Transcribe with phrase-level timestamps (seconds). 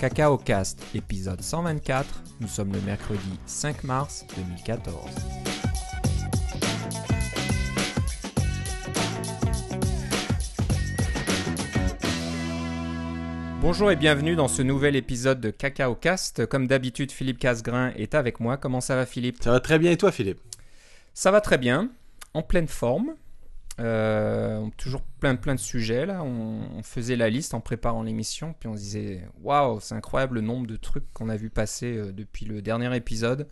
[0.00, 2.22] Cacao Cast, épisode 124.
[2.38, 4.94] Nous sommes le mercredi 5 mars 2014.
[13.60, 16.46] Bonjour et bienvenue dans ce nouvel épisode de Cacao Cast.
[16.46, 18.56] Comme d'habitude, Philippe Casgrain est avec moi.
[18.56, 19.42] Comment ça va, Philippe?
[19.42, 20.40] Ça va très bien et toi, Philippe?
[21.12, 21.90] Ça va très bien,
[22.34, 23.16] en pleine forme.
[23.80, 26.22] Euh, toujours plein plein de sujets là.
[26.24, 30.40] On, faisait la liste en préparant l'émission, puis on se disait waouh, c'est incroyable le
[30.40, 33.48] nombre de trucs qu'on a vu passer euh, depuis le dernier épisode.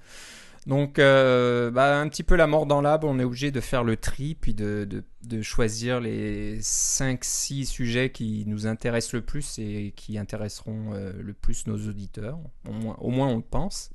[0.66, 3.84] Donc, euh, bah, un petit peu la mort dans l'arbre, on est obligé de faire
[3.84, 5.04] le tri, puis de,
[5.42, 11.76] choisir les 5-6 sujets qui nous intéressent le plus et qui intéresseront le plus nos
[11.76, 12.40] auditeurs.
[12.68, 13.90] Au moins, on le pense.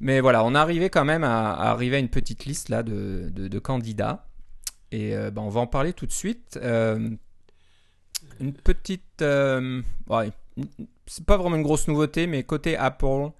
[0.00, 4.29] Mais voilà, on arrivé quand même à, arriver à une petite liste là de candidats.
[4.92, 6.58] Et euh, ben, on va en parler tout de suite.
[6.62, 7.10] Euh,
[8.40, 9.22] une petite.
[9.22, 9.82] Euh,
[11.06, 13.30] c'est pas vraiment une grosse nouveauté, mais côté Apple,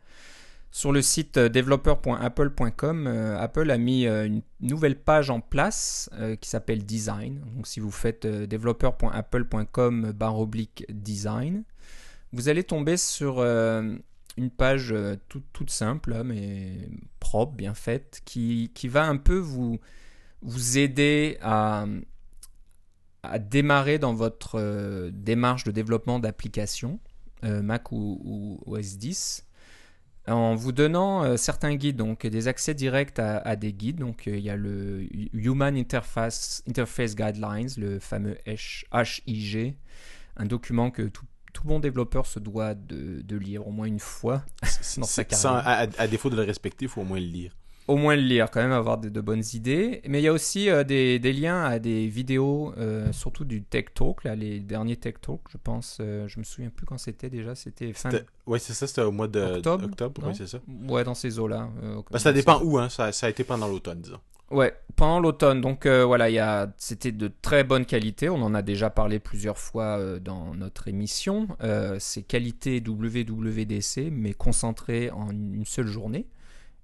[0.71, 3.06] sur le site developer.apple.com,
[3.39, 6.09] Apple a mis une nouvelle page en place
[6.41, 7.41] qui s'appelle Design.
[7.56, 11.65] Donc si vous faites developer.apple.com barre oblique design,
[12.33, 14.95] vous allez tomber sur une page
[15.28, 19.81] toute simple, mais propre, bien faite, qui, qui va un peu vous
[20.43, 21.87] vous aider à,
[23.23, 27.01] à démarrer dans votre euh, démarche de développement d'applications,
[27.45, 29.47] euh, Mac ou, OS 10,
[30.29, 33.99] en vous donnant euh, certains guides, donc des accès directs à, des guides.
[33.99, 39.75] Donc il y a le Human Interface, Interface Guidelines, le fameux HIG,
[40.37, 41.25] un document que tout,
[41.65, 44.45] bon développeur se doit de, lire au moins une fois
[44.97, 45.57] dans sa carrière.
[45.57, 47.55] à, à, défaut de le respecter, il faut au moins le lire
[47.91, 50.01] au moins le lire, quand même avoir de, bonnes idées.
[50.07, 53.87] Mais il y a aussi euh, des, liens à des vidéos, euh, surtout du Tech
[53.95, 55.99] Talk, là, les derniers Tech Talk, je pense.
[56.01, 57.57] Euh, je me souviens plus quand c'était déjà.
[57.57, 58.11] C'était fin.
[58.47, 59.87] Oui, c'est ça, c'était au mois d'octobre.
[59.87, 60.59] Octobre, oui, c'est ça.
[60.89, 61.69] Ouais, dans ces eaux-là.
[62.11, 62.89] Bah, ça dépend où, hein.
[62.89, 64.21] Ça, ça, a été pendant l'automne, disons.
[64.53, 65.61] Ouais, pendant l'automne.
[65.61, 68.29] Donc voilà, c'était de très bonne qualité.
[68.29, 71.49] On en a déjà parlé plusieurs fois dans notre émission.
[71.99, 76.27] c'est qualité WWDC, mais concentré en une seule journée.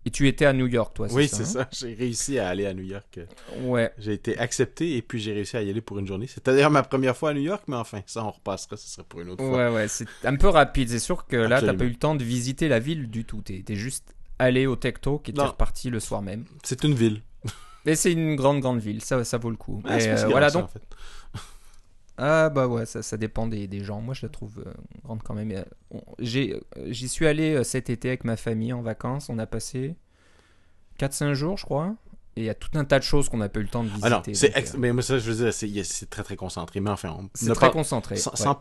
[0.06, 1.68] Et tu étais à New York, toi, Oui, c'est ça.
[1.72, 3.18] J'ai réussi à aller à New York.
[3.62, 3.92] Ouais.
[3.98, 6.28] J'ai été accepté et puis j'ai réussi à y aller pour une journée.
[6.28, 8.76] C'était d'ailleurs ma première fois à New York, mais enfin, ça, on repassera.
[8.76, 9.68] Ce serait pour une autre fois.
[9.68, 9.88] Ouais, ouais.
[9.88, 10.90] C'est un peu rapide.
[10.90, 13.24] C'est sûr que là, tu t'as pas eu le temps de visiter la ville du
[13.24, 13.42] tout.
[13.42, 16.44] T'es juste allé au Talk et t'es reparti le soir même.
[16.62, 17.22] C'est une ville.
[17.84, 19.02] Mais c'est une grande, grande ville.
[19.02, 19.82] Ça, ça vaut le coup.
[19.88, 20.68] et, euh, voilà, donc.
[22.18, 24.00] Ah bah ouais, ça, ça dépend des, des, gens.
[24.00, 24.72] Moi, je la trouve euh,
[25.04, 25.52] grande quand même.
[25.52, 29.28] Euh, euh, j'y suis allé cet été avec ma famille en vacances.
[29.28, 29.96] On a passé
[30.98, 31.94] 4-5 jours, je crois.
[32.36, 33.82] Et il y a tout un tas de choses qu'on n'a pas eu le temps
[33.82, 34.06] de visiter.
[34.06, 36.80] Alors, c'est mais ça, je veux dire, c'est très très concentré.
[36.80, 38.16] Mais enfin, c'est très concentré.
[38.16, 38.54] Sans, sans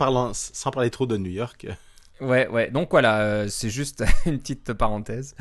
[0.72, 1.68] parler trop de New York.
[2.22, 2.72] Ouais, ouais.
[2.72, 5.36] Donc voilà, c'est juste une petite parenthèse.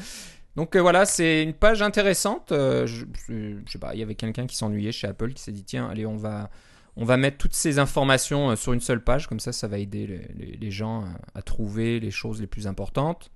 [0.57, 2.47] Donc voilà, c'est une page intéressante.
[2.51, 5.63] je, je, sais pas, il y avait quelqu'un qui s'ennuyait chez Apple qui s'est dit
[5.63, 6.51] tiens, allez, on va
[6.97, 9.79] on va mettre toutes ces informations euh, sur une seule page, comme ça, ça va
[9.79, 13.31] aider les, gens à, trouver les choses les plus importantes.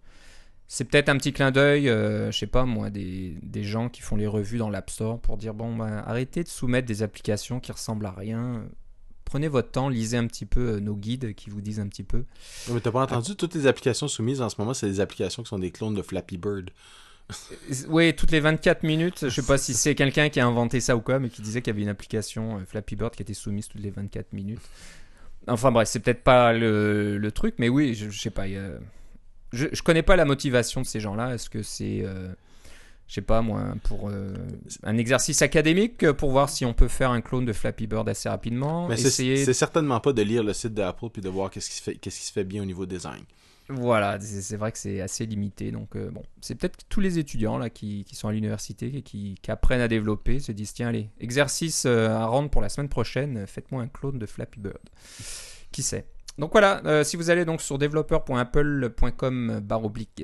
[0.70, 4.16] C'est peut-être un petit clin d'œil, euh, je sais pas moi, des, gens qui font
[4.16, 7.72] les revues dans l'App Store pour dire bon, bah, arrêtez de soumettre des applications qui
[7.72, 8.64] ressemblent à rien.
[9.24, 12.04] Prenez votre temps, lisez un petit peu euh, nos guides qui vous disent un petit
[12.04, 12.24] peu.
[12.70, 15.48] mais t'as pas entendu, toutes les applications soumises en ce moment, c'est des applications qui
[15.48, 16.70] sont des clones de Flappy Bird.
[17.88, 19.28] Oui, toutes les 24 minutes.
[19.28, 21.60] Je sais pas si c'est quelqu'un qui a inventé ça ou quoi, mais qui disait
[21.60, 24.62] qu'il y avait une application euh, Flappy Bird qui était soumise toutes les 24 minutes.
[25.46, 28.46] Enfin bref, c'est peut-être pas le, truc, mais oui, je, sais pas.
[28.48, 31.34] je, je connais pas la motivation de ces gens-là.
[31.34, 32.28] Est-ce que c'est, euh,
[33.06, 34.34] je sais pas moi, pour euh,
[34.82, 38.28] un exercice académique pour voir si on peut faire un clone de Flappy Bird assez
[38.28, 41.76] rapidement Mais c'est certainement pas de lire le site d'Apple puis de voir qu'est-ce qui
[41.76, 43.22] se fait, qu'est-ce qui se fait bien au niveau design.
[43.70, 45.70] Voilà, c'est vrai que c'est assez limité.
[45.70, 49.36] Donc, euh, bon, c'est peut-être tous les étudiants là qui, sont à l'université et qui,
[49.48, 53.46] apprennent à développer se disent tiens, allez, exercice euh, à rendre pour la semaine prochaine,
[53.46, 54.78] faites-moi un clone de Flappy Bird.
[55.70, 56.06] Qui sait?
[56.38, 59.60] Donc voilà, euh, si vous allez donc sur developer.apple.com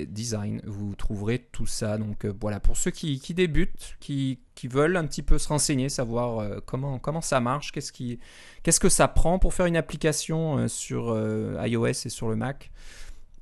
[0.07, 1.97] design, vous trouverez tout ça.
[1.97, 6.97] Donc voilà, pour ceux qui, débutent, qui, veulent un petit peu se renseigner, savoir comment,
[6.99, 8.19] comment ça marche, qu'est-ce, qui,
[8.63, 11.15] qu'est-ce que ça prend pour faire une application sur
[11.63, 12.71] iOS et sur le Mac.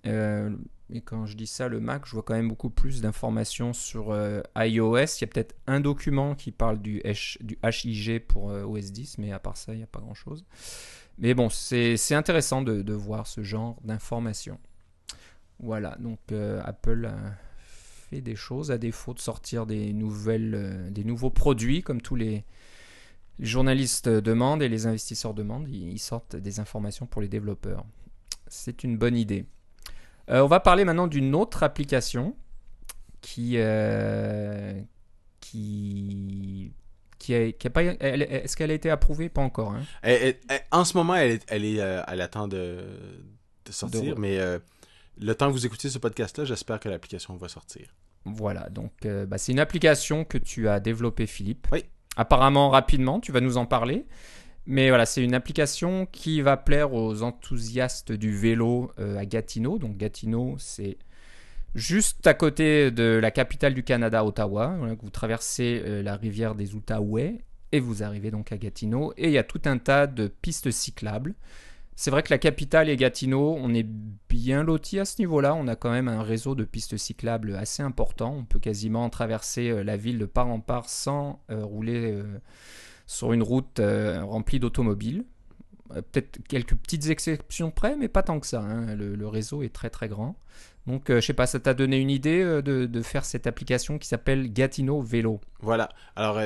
[0.05, 0.55] Euh,
[0.91, 4.11] et quand je dis ça, le Mac, je vois quand même beaucoup plus d'informations sur
[4.11, 4.97] euh, iOS.
[4.97, 9.31] Il y a peut-être un document qui parle du, HIG pour euh, OS 10, mais
[9.31, 10.45] à part ça, il n'y a pas grand-chose.
[11.19, 14.59] Mais bon, c'est intéressant de, de, voir ce genre d'informations.
[15.59, 16.19] Voilà, donc
[16.63, 17.13] Apple
[17.59, 22.43] fait des choses à défaut de sortir des, nouvelles, des nouveaux produits comme tous les,
[23.39, 25.67] journalistes demandent et les investisseurs demandent.
[25.69, 27.85] ils sortent des informations pour les développeurs.
[28.47, 29.45] C'est une bonne idée.
[30.29, 32.35] Euh, on va parler maintenant d'une autre application
[33.21, 34.73] qui, euh,
[35.39, 36.73] qui,
[37.19, 37.83] qui, a, qui a pas.
[37.83, 39.29] Est-ce qu'elle a été approuvée?
[39.29, 39.71] Pas encore.
[39.73, 39.83] hein.
[40.01, 42.85] Elle- elle- elle- en ce moment, elle, est, elle, est, euh, elle attend de,
[43.65, 44.59] de sortir, De- mais euh,
[45.19, 47.87] le temps que vous écoutez ce podcast-là, j'espère que l'application va sortir.
[48.25, 51.67] Voilà, donc euh, bah, c'est une application que tu as développée, Philippe.
[51.71, 51.83] Oui.
[52.15, 54.05] Apparemment rapidement, tu vas nous en parler.
[54.65, 59.77] Mais voilà, c'est une application qui va plaire aux enthousiastes du vélo euh, à Gatineau.
[59.77, 60.97] Donc Gatineau, c'est
[61.75, 64.77] juste à côté de la capitale du Canada, Ottawa.
[65.01, 67.41] Vous traversez euh, la rivière des Outaouais
[67.73, 69.13] et vous arrivez donc à Gatineau.
[69.17, 71.35] Et il y a tout un tas de pistes cyclables.
[71.95, 73.85] C'est vrai que la capitale et Gatineau, on est
[74.29, 75.55] bien lotis à ce niveau-là.
[75.55, 78.33] On a quand même un réseau de pistes cyclables assez important.
[78.33, 82.23] On peut quasiment traverser euh, la ville de part en part sans rouler
[83.05, 85.25] sur une route euh, remplie d'automobiles.
[85.95, 88.61] Euh, Peut-être quelques petites exceptions près, mais pas tant que ça.
[88.61, 88.95] hein.
[88.95, 90.35] Le, réseau est très très grand.
[90.87, 93.97] Donc, euh, je sais pas, ça t'a donné une idée euh, de, faire cette application
[93.97, 95.39] qui s'appelle Gatineau Vélo?
[95.61, 95.89] Voilà.
[96.15, 96.39] Alors,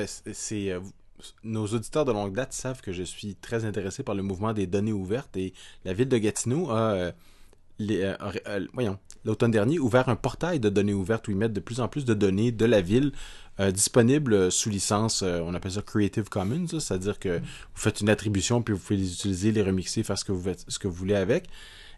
[1.42, 4.66] nos auditeurs de longue date savent que je suis très intéressé par le mouvement des
[4.66, 5.52] données ouvertes et
[5.84, 7.12] la ville de Gatineau a,
[8.72, 11.88] voyons, l'automne dernier, ouvert un portail de données ouvertes où ils mettent de plus en
[11.88, 13.12] plus de données de la ville
[13.60, 17.44] euh, disponibles sous licence, euh, on appelle ça Creative Commons, c'est-à-dire que vous
[17.74, 20.64] faites une attribution puis vous pouvez les utiliser, les remixer, faire ce que vous, faites-
[20.68, 21.46] ce que vous voulez avec.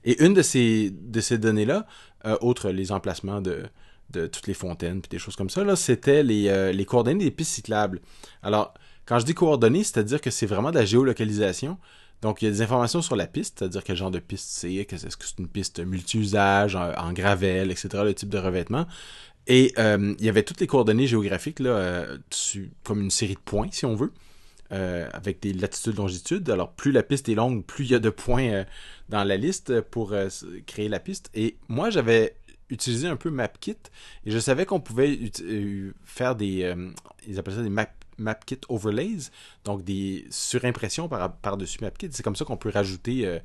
[0.05, 1.87] Et une de ces, de ces données-là,
[2.27, 3.65] euh, outre les emplacements de,
[4.11, 7.25] de toutes les fontaines puis des choses comme ça, là, c'était les, euh, les coordonnées
[7.25, 8.01] des pistes cyclables.
[8.43, 8.73] Alors,
[9.05, 11.77] quand je dis coordonnées, c'est-à-dire que c'est vraiment de la géolocalisation.
[12.23, 14.85] Donc, il y a des informations sur la piste, c'est-à-dire quel genre de piste c'est,
[14.85, 18.87] que- est-ce que c'est une piste multi-usage, en, en gravel, etc., le type de revêtement.
[19.47, 22.19] Et euh, il y avait toutes les coordonnées géographiques, là, euh,
[22.85, 24.13] comme une série de points, si on veut,
[24.73, 26.49] euh, avec des latitudes, longitudes.
[26.51, 28.65] Alors, plus la piste est longue, plus il y a de points
[29.09, 30.15] dans la liste pour
[30.67, 31.31] créer la piste.
[31.35, 32.37] Et moi, j'avais
[32.69, 33.77] utilisé un peu MapKit
[34.25, 35.19] et je savais qu'on pouvait
[36.05, 36.73] faire des,
[37.27, 37.89] ils appellent ça des map,
[38.19, 39.31] MapKit overlays,
[39.65, 42.11] donc des surimpressions par, par-dessus MapKit.
[42.13, 43.41] C'est comme ça qu'on peut rajouter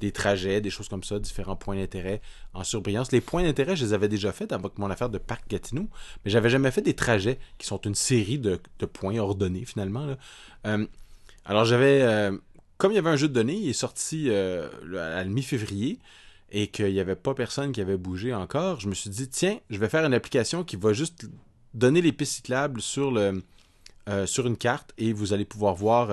[0.00, 2.20] des trajets, des choses comme ça, différents points d'intérêt
[2.54, 3.12] en surbrillance.
[3.12, 5.88] Les points d'intérêt, je les avais déjà faits avec mon affaire de Parc Gatineau,
[6.24, 8.58] mais j'avais jamais fait des trajets qui sont une série de,
[8.92, 10.16] points ordonnés finalement.
[10.66, 10.86] Euh,
[11.44, 12.36] alors j'avais, euh,
[12.78, 14.68] comme il y avait un jeu de données, il est sorti euh,
[14.98, 15.98] à mi-février
[16.50, 19.58] et qu'il n'y avait pas personne qui avait bougé encore, je me suis dit, tiens,
[19.70, 21.28] je vais faire une application qui va juste
[21.74, 23.42] donner les pistes cyclables sur, le,
[24.26, 26.10] sur une carte et vous allez pouvoir voir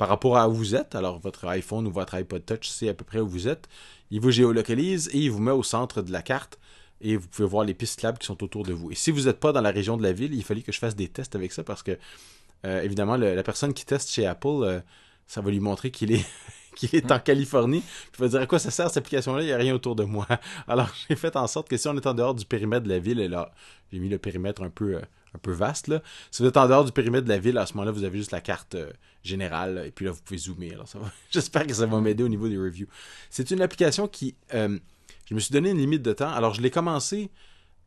[0.00, 0.94] par rapport à où vous êtes.
[0.94, 3.68] Alors, votre iPhone ou votre iPod Touch sait à peu près où vous êtes.
[4.10, 6.58] Il vous géolocalise et il vous met au centre de la carte
[7.02, 8.90] et vous pouvez voir les pistes cyclables qui sont autour de vous.
[8.90, 10.78] Et si vous n'êtes pas dans la région de la ville, il fallait que je
[10.78, 11.98] fasse des tests avec ça parce que,
[12.64, 14.80] euh, évidemment, le- la personne qui teste chez Apple, euh,
[15.26, 16.24] ça va lui montrer qu'il est,
[16.76, 17.82] qu'il est en Californie.
[18.14, 20.04] Il va dire à quoi ça sert cette application-là, il n'y a rien autour de
[20.04, 20.26] moi.
[20.66, 22.98] Alors, j'ai fait en sorte que si on est en dehors du périmètre de la
[23.00, 23.52] ville, et là,
[23.92, 25.00] j'ai mis le périmètre un peu, euh,
[25.34, 26.02] un peu vaste, là.
[26.30, 28.18] Si vous êtes en dehors du périmètre de la ville, à ce moment-là, vous avez
[28.18, 28.90] juste la carte euh,
[29.22, 30.76] générale, et puis là, vous pouvez zoomer.
[31.30, 32.88] J'espère que ça va m'aider au niveau des reviews.
[33.28, 34.78] C'est une application qui, euh,
[35.28, 36.30] je me suis donné une limite de temps.
[36.32, 37.30] Alors, je l'ai commencé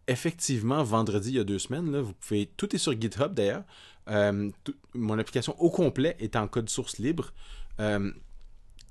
[0.07, 1.97] effectivement vendredi il y a deux semaines.
[1.99, 3.63] Vous pouvez, tout est sur GitHub d'ailleurs.
[4.09, 4.49] Euh,
[4.93, 7.33] mon application au complet est en code source libre.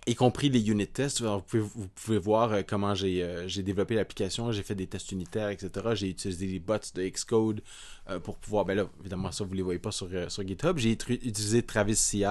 [0.04, 1.22] Y compris les unit tests.
[1.22, 4.88] Vous, pouvez, vous pouvez voir euh, comment j'ai euh, j'ai développé l'application, j'ai fait des
[4.88, 5.70] tests unitaires, etc.
[5.94, 7.62] J'ai utilisé des bots de Xcode
[8.10, 10.76] euh, pour pouvoir, ben là, évidemment, ça, vous les voyez pas sur, sur GitHub.
[10.78, 12.24] J'ai utilisé Travis CI,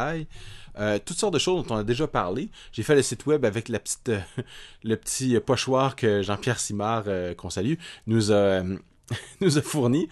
[1.05, 2.49] toutes sortes de choses dont on a déjà parlé.
[2.73, 4.11] J'ai fait le site web avec la petite,
[4.83, 7.05] le petit pochoir que Jean-Pierre Simard,
[7.37, 8.63] qu'on salue, nous a,
[9.39, 10.09] nous a fourni.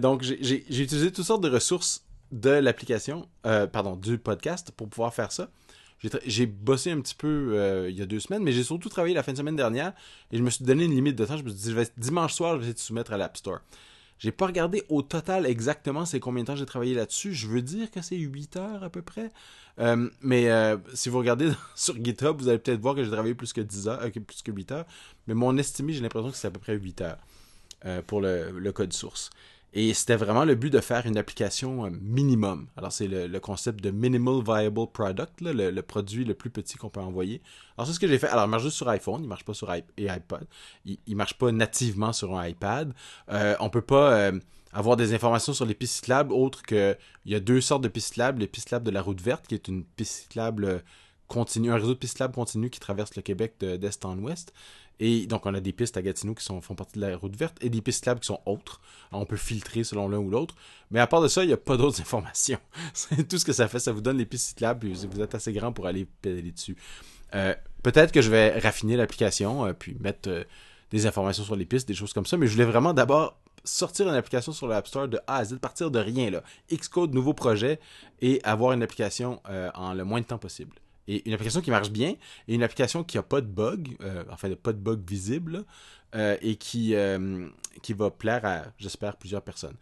[0.00, 5.32] Donc, j'ai- utilisé toutes sortes de ressources de l'application, pardon, du podcast pour pouvoir faire
[5.32, 5.50] ça.
[6.24, 9.14] J'ai bossé un petit peu euh, il y a deux semaines, mais j'ai surtout travaillé
[9.14, 9.92] la fin de semaine dernière
[10.30, 11.36] et je me suis donné une limite de temps.
[11.36, 13.60] Je me suis dit, dimanche soir, je vais essayer de soumettre à l'App Store.
[14.18, 17.34] J'ai pas regardé au total exactement c'est combien de temps j'ai travaillé là-dessus.
[17.34, 19.30] Je veux dire que c'est 8 heures à peu près.
[19.80, 23.34] Euh, mais euh, si vous regardez sur GitHub, vous allez peut-être voir que j'ai travaillé
[23.34, 24.86] plus que 10 heures, plus que 8 heures.
[25.26, 27.18] Mais mon estimé, j'ai l'impression que c'est à peu près 8 heures
[28.06, 29.30] pour le code source.
[29.74, 32.68] Et c'était vraiment le but de faire une application euh, minimum.
[32.76, 37.00] Alors, c'est le, concept de Minimal Viable Product, le, produit le plus petit qu'on peut
[37.00, 37.42] envoyer.
[37.76, 38.28] Alors, c'est ce que j'ai fait.
[38.28, 40.46] Alors, il marche juste sur iPhone, il marche pas sur i- et iPod.
[40.86, 42.94] Il, il marche pas nativement sur un iPad.
[43.30, 44.40] Euh, on peut pas euh,
[44.72, 46.96] avoir des informations sur les pistes cyclables autres que.
[47.26, 48.40] Il y a deux sortes de pistes cyclables.
[48.40, 50.32] Les pistes de la route verte, qui est une piste
[51.26, 54.52] continue, un réseau de pistes cyclables continu qui traverse le Québec de- d'est en ouest.
[55.00, 57.36] Et donc, on a des pistes à Gatineau qui sont, font partie de la route
[57.36, 58.80] verte et des pistes cyclables qui sont autres.
[59.12, 60.54] On peut filtrer selon l'un ou l'autre.
[60.90, 62.58] Mais à part de ça, il n'y a pas d'autres informations.
[62.94, 63.78] C'est tout ce que ça fait.
[63.78, 66.76] Ça vous donne les pistes cyclables puis vous êtes assez grand pour aller pédaler dessus.
[67.34, 70.42] Euh, Peut-être que je vais raffiner l'application euh, puis mettre euh,
[70.90, 72.36] des informations sur les pistes, des choses comme ça.
[72.36, 75.58] Mais je voulais vraiment d'abord sortir une application sur l'App Store de A à Z,
[75.58, 76.42] partir de rien, là.
[76.72, 77.78] Xcode, nouveau projet,
[78.20, 79.42] et avoir une application
[79.74, 80.74] en le moins de temps possible.
[81.08, 82.14] Et une application qui marche bien,
[82.46, 85.64] et une application qui n'a pas de bug, euh, enfin, pas de bug visible,
[86.14, 86.94] euh, et qui,
[87.82, 89.76] qui va plaire à, j'espère, plusieurs personnes.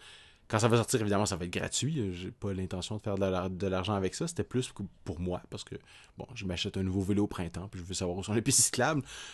[0.48, 2.14] Quand ça va sortir, évidemment, ça va être gratuit.
[2.14, 4.28] J'ai pas l'intention de faire de l'argent avec ça.
[4.28, 4.72] C'était plus
[5.04, 5.74] pour moi, parce que,
[6.16, 8.42] bon, je m'achète un nouveau vélo au printemps, puis je veux savoir où sont les
[8.42, 8.80] pistes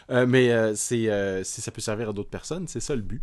[0.08, 3.22] mais c'est si ça peut servir à d'autres personnes, c'est ça le but.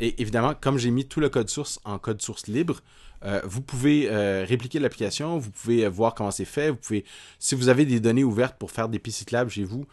[0.00, 2.80] Et évidemment, comme j'ai mis tout le code source en code source libre,
[3.22, 7.04] euh, vous pouvez euh, répliquer l'application, vous pouvez euh, voir comment c'est fait, vous pouvez,
[7.38, 9.86] si vous avez des données ouvertes pour faire des pistes cyclables chez vous,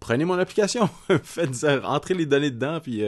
[0.00, 0.88] prenez mon application,
[1.22, 3.02] faites entrez les données dedans, puis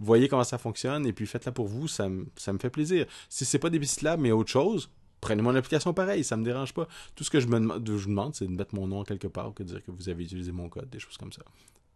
[0.00, 2.26] voyez comment ça fonctionne, et puis faites-la pour vous, ça, me
[2.60, 3.06] fait plaisir.
[3.28, 4.90] Si c'est pas des pistes cyclables, mais autre chose,
[5.20, 6.88] prenez mon application pareil, ça me dérange pas.
[7.14, 9.28] Tout ce que je me demande, je vous demande, c'est de mettre mon nom quelque
[9.28, 11.42] part, que dire que vous avez utilisé mon code, des choses comme ça.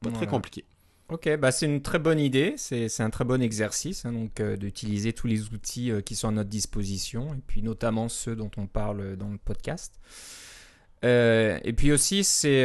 [0.01, 0.65] Pas très compliqué.
[1.09, 4.57] Ok, bah c'est une très bonne idée, c'est un très bon exercice, hein, donc euh,
[4.57, 8.51] d'utiliser tous les outils euh, qui sont à notre disposition, et puis notamment ceux dont
[8.57, 10.01] on parle dans le podcast.
[11.05, 12.65] Euh, et puis aussi, c'est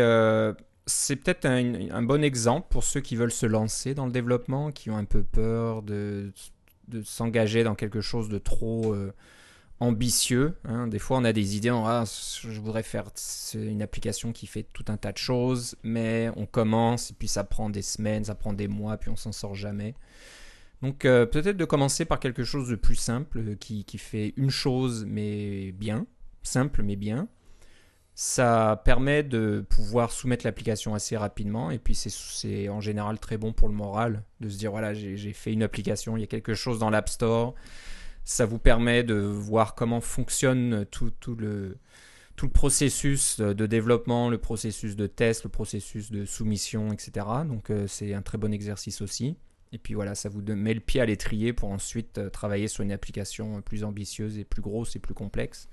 [0.87, 4.71] c'est peut-être un, un, bon exemple pour ceux qui veulent se lancer dans le développement,
[4.71, 6.33] qui ont un peu peur de,
[6.87, 8.95] de s'engager dans quelque chose de trop
[9.81, 10.55] ambitieux.
[10.63, 10.87] Hein.
[10.87, 13.05] Des fois, on a des idées, ah, je voudrais faire
[13.55, 17.43] une application qui fait tout un tas de choses, mais on commence, et puis ça
[17.43, 19.95] prend des semaines, ça prend des mois, puis on s'en sort jamais.
[20.83, 24.33] Donc euh, peut-être de commencer par quelque chose de plus simple, euh, qui, qui, fait
[24.37, 26.05] une chose, mais bien,
[26.43, 27.27] simple, mais bien.
[28.13, 33.51] Ça permet de pouvoir soumettre l'application assez rapidement, et puis c'est en général très bon
[33.51, 36.53] pour le moral, de se dire, voilà, j'ai fait une application, il y a quelque
[36.53, 37.55] chose dans l'App Store
[38.23, 41.77] ça vous permet de voir comment fonctionne tout, le,
[42.35, 47.25] tout le processus de développement, le processus de test, le processus de soumission, etc.
[47.45, 49.35] Donc euh, c'est un très bon exercice aussi.
[49.73, 52.83] Et puis voilà, ça vous met le pied à l'étrier pour ensuite euh, travailler sur
[52.83, 55.67] une application plus ambitieuse et plus grosse et plus complexe.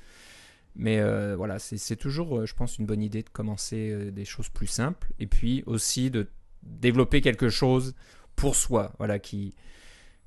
[0.76, 4.69] Mais euh, voilà, c'est toujours, je pense, une bonne idée de commencer des choses plus
[4.69, 5.09] simples.
[5.19, 6.28] Et puis aussi de
[6.62, 7.95] développer quelque chose
[8.37, 9.55] pour soi, voilà, qui,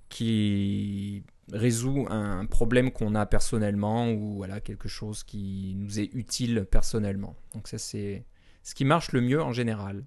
[0.10, 6.66] qui résout un problème qu'on a personnellement ou voilà quelque chose qui nous est utile
[6.70, 7.36] personnellement.
[7.54, 8.26] Donc ça c'est
[8.64, 10.04] ce qui marche le mieux en général.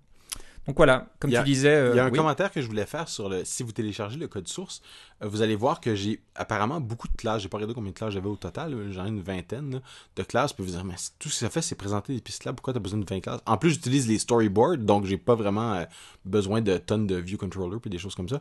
[0.66, 1.74] Donc voilà, comme tu disais.
[1.74, 3.44] Euh, il y a un commentaire que je voulais faire sur le.
[3.44, 4.80] Si vous téléchargez le code source,
[5.22, 7.42] euh, vous allez voir que j'ai apparemment beaucoup de classes.
[7.42, 8.74] J'ai pas regardé combien de classes j'avais au total.
[8.90, 9.82] J'en ai une vingtaine
[10.16, 10.54] de classes.
[10.54, 12.54] Puis vous dire, mais tout ce que ça fait, c'est présenter des pistes là.
[12.54, 13.40] Pourquoi tu as besoin de 20 classes?
[13.44, 15.84] En plus, j'utilise les storyboards, donc j'ai pas vraiment euh,
[16.24, 18.40] besoin de tonnes de view controller puis des choses comme ça.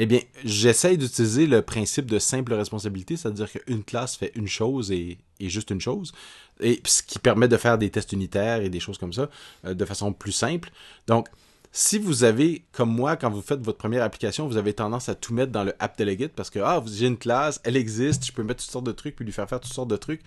[0.00, 4.92] Eh bien, j'essaye d'utiliser le principe de simple responsabilité, c'est-à-dire qu'une classe fait une chose
[4.92, 6.12] et, juste une chose,
[6.60, 9.28] et ce qui permet de faire des tests unitaires et des choses comme ça
[9.64, 10.70] euh, de façon plus simple.
[11.08, 11.26] Donc,
[11.72, 15.16] si vous avez, comme moi, quand vous faites votre première application, vous avez tendance à
[15.16, 18.32] tout mettre dans le app delegate parce que, ah, j'ai une classe, elle existe, je
[18.32, 20.22] peux mettre toutes sortes de trucs puis lui faire faire toutes sortes de trucs.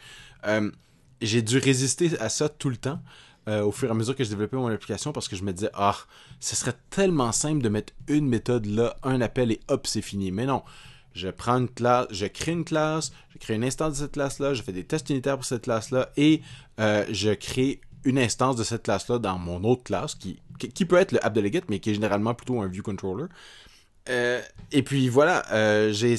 [0.47, 0.69] Euh,
[1.21, 2.99] j'ai dû résister à ça tout le temps.
[3.47, 5.51] Euh, au fur et à mesure que je développais mon application parce que je me
[5.51, 5.95] disais, ah,
[6.39, 10.31] ce serait tellement simple de mettre une méthode là, un appel et hop, c'est fini.
[10.31, 10.61] Mais non,
[11.13, 14.53] je prends une classe, je crée une classe, je crée une instance de cette classe-là,
[14.53, 16.41] je fais des tests unitaires pour cette classe-là et
[16.79, 20.97] euh, je crée une instance de cette classe-là dans mon autre classe qui, qui, peut
[20.97, 23.25] être le app delegate, mais qui est généralement plutôt un view controller.
[24.09, 24.39] Euh,
[24.71, 26.15] et puis voilà, j'ai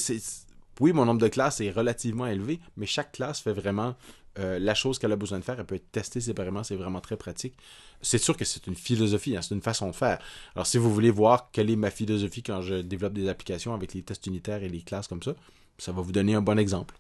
[0.81, 3.95] oui, mon nombre de classes est relativement élevé, mais chaque classe fait vraiment
[4.39, 7.01] euh, la chose qu'elle a besoin de faire, elle peut être testée séparément, c'est vraiment
[7.01, 7.55] très pratique.
[8.01, 10.19] C'est sûr que c'est une philosophie, hein, c'est une façon de faire.
[10.55, 13.95] Alors si vous voulez voir quelle est ma philosophie quand je développe des applications avec
[13.95, 15.35] les tests unitaires et les classes comme ça,
[15.79, 16.95] ça va vous donner un bon exemple.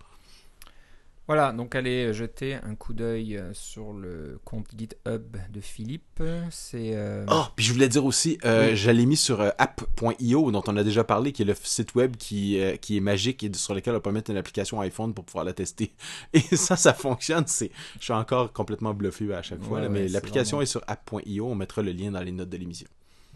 [1.28, 6.20] Voilà, donc allez jeter un coup d'œil euh, sur le compte GitHub de Philippe.
[6.50, 6.94] C'est.
[6.94, 10.82] Euh, oh, puis je voulais dire aussi, euh, j'allais mis sur app.io dont on a
[10.82, 14.00] déjà parlé, qui est le site web qui, qui est magique et sur lequel on
[14.00, 15.92] peut mettre une application iPhone pour pouvoir la tester.
[16.32, 17.44] Et ça, ça fonctionne.
[17.46, 21.46] C'est, je suis encore complètement bluffé à chaque fois, mais l'application est, sur app.io.
[21.46, 22.88] On mettra le lien dans les notes de l'émission.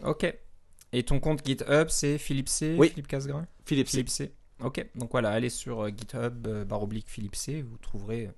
[0.03, 0.33] Ok.
[0.93, 2.75] Et ton compte GitHub, c'est Philippe C.
[2.77, 2.89] Oui.
[2.89, 3.45] Philippe Casgrain?
[3.65, 4.31] Philippe C.
[4.63, 8.31] Ok, donc voilà, allez sur euh, GitHub euh, baroblique Philippe C, vous trouverez euh,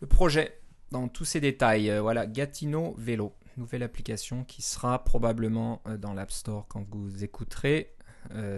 [0.00, 0.58] le projet
[0.90, 1.96] dans tous ses détails.
[1.98, 7.94] Voilà, Gatineau Vélo, nouvelle application qui sera probablement dans l'App Store quand vous écouterez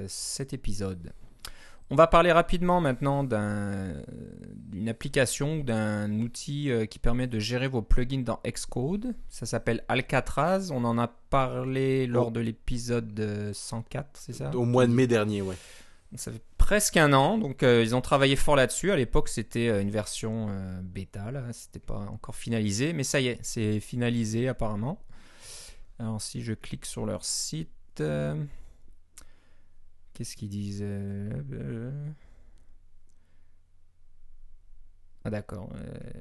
[0.08, 1.12] cet épisode.
[1.90, 7.82] On va parler rapidement maintenant d'une application ou d'un outil qui permet de gérer vos
[7.82, 9.14] plugins dans Xcode.
[9.28, 10.70] Ça s'appelle Alcatraz.
[10.72, 14.50] On en a parlé lors de l'épisode 104, c'est ça?
[14.56, 15.56] Au mois de mai dernier, ouais.
[16.16, 18.92] Ça fait presque un an, donc euh, ils ont travaillé fort là-dessus.
[18.92, 23.20] À l'époque, c'était euh, une version euh, bêta, là, c'était pas encore finalisé, mais ça
[23.20, 25.02] y est, c'est finalisé apparemment.
[25.98, 27.70] Alors si je clique sur leur site,
[30.14, 30.84] Qu'est-ce qu'ils disent
[35.24, 35.70] Ah d'accord,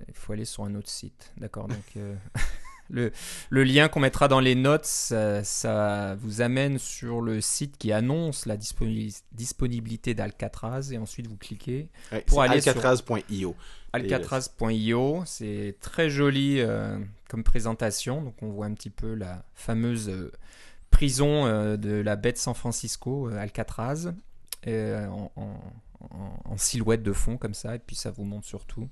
[0.07, 1.31] il faut aller sur un autre site.
[1.37, 1.97] D'accord, donc
[2.93, 3.11] le,
[3.49, 7.91] le lien qu'on mettra dans les notes, ça, ça vous amène sur le site qui
[7.91, 13.55] annonce la disponi- disponibilité d'Alcatraz et ensuite vous cliquez Ouais, Pour aller sur- Alcatraz.io.
[13.93, 15.23] alcatraz.io.
[15.25, 16.97] C'est très joli euh,
[17.29, 18.21] comme présentation.
[18.21, 20.31] Donc on voit un petit peu la fameuse euh,
[20.89, 24.13] prison euh, de la baie de San Francisco, Alcatraz,
[24.67, 27.75] en- en silhouette de fond comme ça.
[27.75, 28.87] Et puis ça vous montre surtout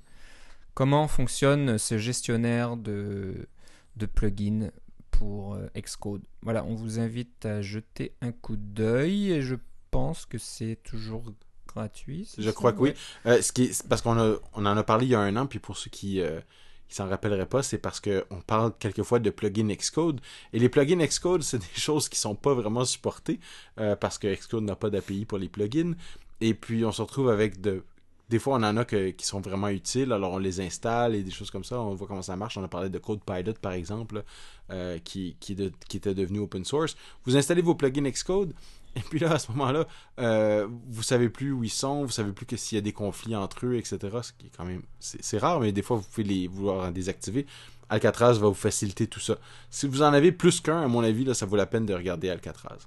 [0.74, 3.46] comment fonctionne ce gestionnaire de,
[3.96, 4.70] de plugins
[5.10, 6.22] pour euh, Xcode.
[6.42, 9.56] Voilà, on vous invite à jeter un coup d'œil et je
[9.90, 11.24] pense que c'est toujours
[11.66, 12.28] gratuit.
[12.38, 12.94] Je ça crois que oui.
[13.26, 15.20] Euh, ce qui est- c'est parce qu'on a, on en a parlé il y a
[15.20, 16.40] un an, puis pour ceux qui euh,
[16.88, 20.20] qui s'en rappelleraient pas, c'est parce qu'on parle quelquefois de plugins Xcode.
[20.52, 23.40] Et les plugins Xcode, c'est des choses qui sont pas vraiment supportées
[23.78, 25.94] euh, parce que Xcode n'a pas d'API pour les plugins.
[26.40, 27.84] Et puis on se retrouve avec de.
[28.32, 31.30] Des fois, on en a qui sont vraiment utiles, alors on les installe et des
[31.30, 31.78] choses comme ça.
[31.78, 32.56] On voit comment ça marche.
[32.56, 34.24] On a parlé de CodePilot, par exemple,
[34.70, 36.96] euh, qui, était devenu open source.
[37.26, 38.54] Vous installez vos plugins Xcode,
[38.96, 39.86] et puis là, à ce moment-là,
[40.18, 42.94] euh, vous savez plus où ils sont, vous savez plus que s'il y a des
[42.94, 43.98] conflits entre eux, etc.
[44.22, 46.90] Ce qui est quand même, c'est rare, mais des fois vous pouvez les vouloir en
[46.90, 47.44] désactiver.
[47.90, 49.36] Alcatraz va vous faciliter tout ça.
[49.68, 51.92] Si vous en avez plus qu'un, à mon avis, là, ça vaut la peine de
[51.92, 52.78] regarder Alcatraz.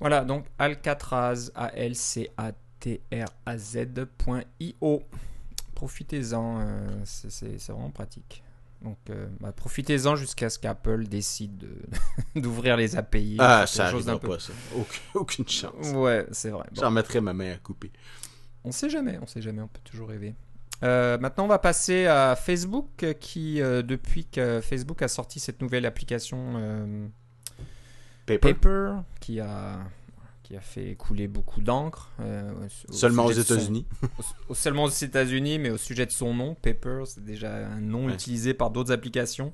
[0.00, 1.52] Voilà, donc Alcatraz,
[2.84, 5.02] A-L-C-A-T-R-A-Z.io.
[5.74, 8.42] Profitez-en, euh, c'est- vraiment pratique.
[8.82, 11.78] Donc, euh, bah, profitez-en jusqu'à ce qu'Apple décide de-
[12.40, 13.36] d'ouvrir les API.
[13.40, 14.52] Ah, ça arrivera peu- pas, ça.
[15.14, 15.88] Aucune, chance.
[15.94, 16.66] Ouais, c'est vrai.
[16.74, 16.80] Bon.
[16.82, 17.90] J'en mettrai ma main à couper.
[18.62, 20.34] On sait jamais, on sait jamais, on peut toujours rêver.
[20.82, 25.62] Euh, maintenant, on va passer à Facebook, qui, euh, depuis que Facebook a sorti cette
[25.62, 27.10] nouvelle application
[28.26, 28.54] Paper.
[28.54, 29.78] Paper, qui a,
[30.44, 32.10] qui a fait couler beaucoup d'encre.
[32.20, 32.52] euh,
[32.90, 33.86] Seulement aux son- États-Unis.
[34.52, 38.12] seulement aux États-Unis, mais au sujet de son nom, Paper, c'est déjà un nom Ouais.
[38.12, 39.52] utilisé par d'autres applications.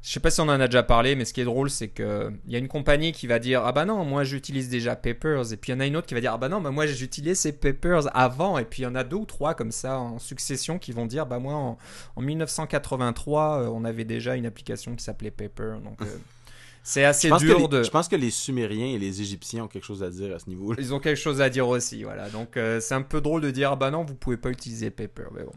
[0.00, 1.88] Je sais pas si on en a déjà parlé, mais ce qui est drôle, c'est
[1.88, 4.94] que il y a une compagnie qui va dire ah bah non, moi j'utilise déjà
[4.94, 6.60] Papers, et puis il y en a une autre qui va dire ah bah non,
[6.60, 9.54] bah moi j'utilisais ces Papers avant, et puis il y en a deux ou trois
[9.54, 11.78] comme ça en succession qui vont dire bah moi en,
[12.14, 16.04] en 1983 euh, on avait déjà une application qui s'appelait Paper, donc euh,
[16.82, 17.82] c'est assez dur les, de.
[17.82, 20.48] je pense que les Sumériens et les Égyptiens ont quelque chose à dire à ce
[20.48, 20.80] niveau-là.
[20.80, 22.28] Ils ont quelque chose à dire aussi, voilà.
[22.30, 24.90] Donc euh, c'est un peu drôle de dire ah bah non, vous pouvez pas utiliser
[24.90, 25.52] Paper, mais bon.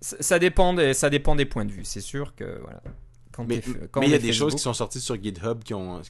[0.00, 1.84] Ça, ça dépend des, ça dépend des points de vue.
[1.84, 2.82] C'est sûr que voilà.
[3.32, 3.62] Quand Mais
[4.02, 6.02] il y a des choses Facebook- qui sont sorties sur GitHub qui, ont,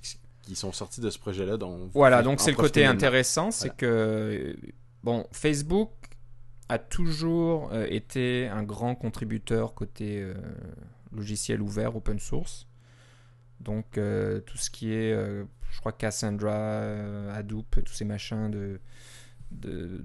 [0.43, 1.57] qui sont sorties de ce projet-là.
[1.95, 3.77] Voilà, donc c'est le côté intéressant, c'est Voilà.
[3.77, 4.55] que euh,
[5.05, 5.91] bon, Facebook
[6.69, 10.35] a toujours euh, été un grand contributeur côté euh,
[11.13, 12.67] logiciel ouvert, open source.
[13.63, 18.51] Donc euh, tout ce qui est, euh, je crois Cassandra, euh, Hadoop, tous ces machins
[18.51, 20.05] de,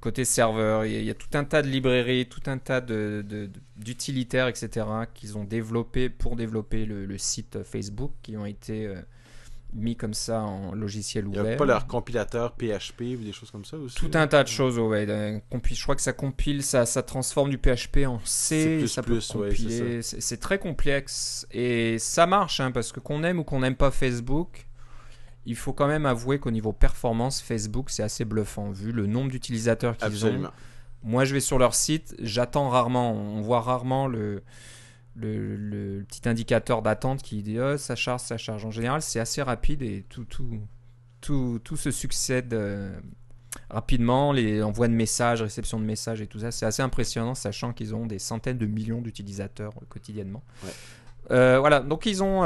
[0.00, 4.86] côté serveur, il y, a, tout un tas de librairies, tout un tas d'utilitaires, etc.
[5.14, 8.94] qu'ils ont développé pour développer le, site Facebook, qui ont été
[9.74, 11.54] mis comme ça en logiciel Il n'y ouvert.
[11.54, 13.96] a pas leur compilateur PHP ou des choses comme ça aussi.
[13.96, 14.22] Tout là?
[14.22, 15.06] un tas de choses, ouais.
[15.06, 19.14] Je crois que ça compile, ça, ça transforme du PHP en C, C++, ça peut
[19.14, 20.02] ouais, c'est compiler.
[20.02, 23.76] c'est c'est très complexe et ça marche, hein, parce que qu'on aime ou qu'on n'aime
[23.76, 24.66] pas Facebook,
[25.46, 29.30] il faut quand même avouer qu'au niveau performance, Facebook c'est assez bluffant vu le nombre
[29.30, 30.50] d'utilisateurs qu'ils ont.
[31.02, 34.42] Moi, je vais sur leur site, j'attends rarement, on voit rarement le,
[35.16, 38.64] le, le petit indicateur d'attente qui dit oh, ça charge, ça charge.
[38.64, 40.60] En général, c'est assez rapide et tout, tout,
[41.20, 42.92] tout, tout se succède euh,
[43.70, 44.32] rapidement.
[44.32, 47.94] Les envois de messages, réception de messages et tout ça, c'est assez impressionnant, sachant qu'ils
[47.94, 50.42] ont des centaines de millions d'utilisateurs euh, quotidiennement.
[50.64, 50.70] Ouais.
[51.30, 52.42] Euh, voilà, donc ils ont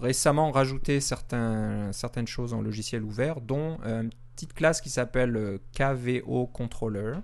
[0.00, 6.48] récemment rajouté certains, certaines choses en logiciel ouvert, dont une petite classe qui s'appelle KVO
[6.48, 7.14] Controller.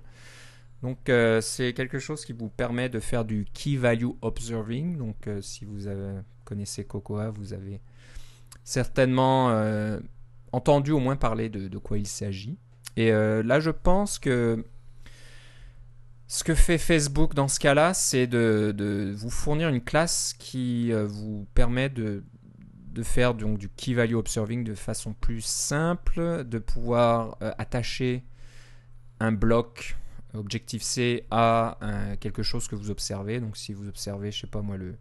[0.84, 4.98] Donc euh, c'est quelque chose qui vous permet de faire du Key Value Observing.
[4.98, 5.88] Donc euh, si vous
[6.44, 7.80] connaissez Cocoa, vous avez
[8.64, 9.98] certainement euh,
[10.52, 12.58] entendu au moins parler de, quoi il s'agit.
[12.96, 14.64] Et là je pense que
[16.28, 21.46] ce que fait Facebook dans ce cas-là, c'est de, vous fournir une classe qui vous
[21.54, 22.22] permet de,
[23.02, 28.22] faire du Key Value Observing de façon plus simple, de pouvoir attacher
[29.18, 29.96] un bloc
[30.34, 33.40] Objective-C à un- quelque chose que vous observez.
[33.40, 34.96] Donc si vous observez, je sais pas moi, le,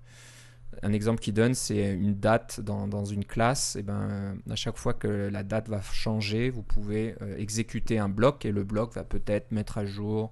[0.81, 3.75] un exemple qui donne, c'est une date dans, une classe.
[3.75, 8.09] Et ben, à chaque fois que la date va changer, vous pouvez euh, exécuter un
[8.09, 10.31] bloc et le bloc va peut-être mettre à jour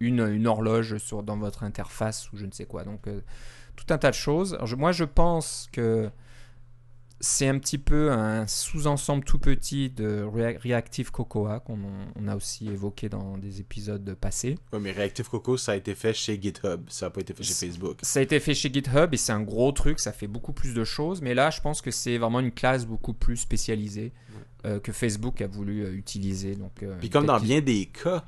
[0.00, 2.84] une, horloge dans votre interface ou je ne sais quoi.
[2.84, 3.20] Donc, euh,
[3.76, 4.58] tout un tas de choses.
[4.76, 6.10] Moi, je pense que
[7.24, 11.78] c'est un petit peu un sous-ensemble tout petit de Rea- Reactive Cocoa qu'on
[12.16, 14.56] on a aussi évoqué dans des épisodes passés.
[14.72, 17.44] Ouais, mais Reactive Coco, ça a été fait chez GitHub, ça n'a pas été fait
[17.44, 17.98] chez Facebook.
[18.02, 20.74] Ça a été fait chez GitHub et c'est un gros truc, ça fait beaucoup plus
[20.74, 21.22] de choses.
[21.22, 24.12] Mais là, je pense que c'est vraiment une classe beaucoup plus spécialisée
[24.64, 26.56] euh, que Facebook a voulu euh, utiliser.
[26.56, 28.24] Donc, euh, Puis comme dans bien des cas,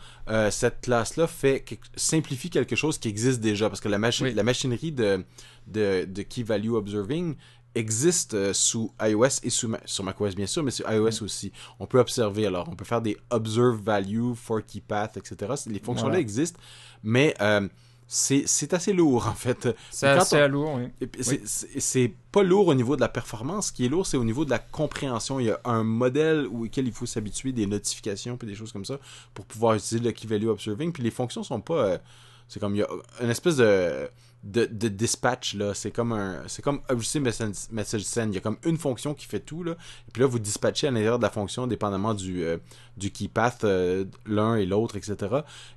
[0.51, 1.65] cette classe-là fait
[1.97, 4.35] simplifie quelque chose qui existe déjà parce que la, machi- Oui.
[4.35, 5.25] la machinerie de,
[5.67, 7.35] de, de Key Value Observing
[7.75, 11.25] existe euh, sous iOS et sous Ma- sur macOS bien sûr, mais sur iOS Mm.
[11.25, 11.53] aussi.
[11.81, 15.53] On peut observer alors, on peut faire des observe value, for key path, etc.
[15.67, 16.19] Les fonctions-là Voilà.
[16.21, 16.59] existent,
[17.03, 17.69] mais euh,
[18.07, 19.69] c'est assez lourd en fait.
[19.91, 20.79] c'est assez on- lourd.
[21.01, 21.41] Oui.
[21.47, 23.69] C'est pas lourd au niveau de la performance.
[23.69, 25.41] Ce qui est lourd, c'est au niveau de la compréhension.
[25.41, 28.85] Il y a un modèle auquel il faut s'habituer, des notifications puis des choses comme
[28.85, 28.99] ça
[29.33, 30.93] pour pouvoir utiliser le Key Value Observing.
[30.93, 31.75] Puis les fonctions sont pas.
[31.87, 31.99] euh,
[32.47, 32.89] c'est comme il y a
[33.23, 34.09] une espèce de
[34.45, 35.73] de, dispatch là.
[35.75, 36.43] C'est comme un.
[36.47, 38.29] C'est comme Obviously Message, Send.
[38.29, 39.73] Il y a comme une fonction qui fait tout là.
[39.73, 42.59] Et puis là, vous dispatchez à l'intérieur de la fonction dépendamment du euh,
[42.97, 45.17] du key path euh, l'un et l'autre, etc.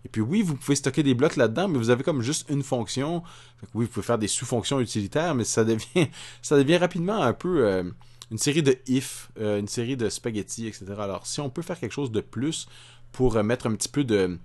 [0.06, 2.63] Et puis oui, vous pouvez stocker des blocs là-dedans, mais vous avez comme juste une
[2.63, 3.23] fonction.
[3.60, 6.10] Fait que oui, vous pouvez faire des sous-fonctions utilitaires, mais ça devient,
[6.41, 7.84] ça devient rapidement un peu euh,
[8.32, 10.86] une série de if, une série de spaghetti, etc.
[10.99, 12.67] Alors, si on peut faire quelque chose de plus
[13.13, 14.38] pour mettre un petit peu de,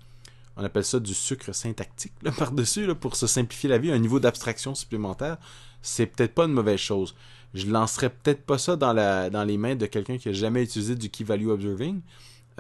[0.57, 4.75] on appelle ça du sucre syntactique par-dessus, pour se simplifier la vie, un niveau d'abstraction
[4.75, 5.39] supplémentaire,
[5.83, 7.15] c'est peut-être pas une mauvaise chose.
[7.55, 10.63] Je lancerais peut-être pas ça dans, la, dans les mains de quelqu'un qui a jamais
[10.63, 12.01] utilisé du Key Value Observing,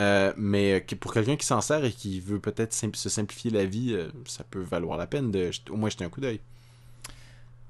[0.01, 3.65] euh, mais que- pour quelqu'un qui s'en sert et qui veut peut-être se simplifier la
[3.65, 6.41] vie, euh, ça peut valoir la peine de au moins jeter un coup d'œil.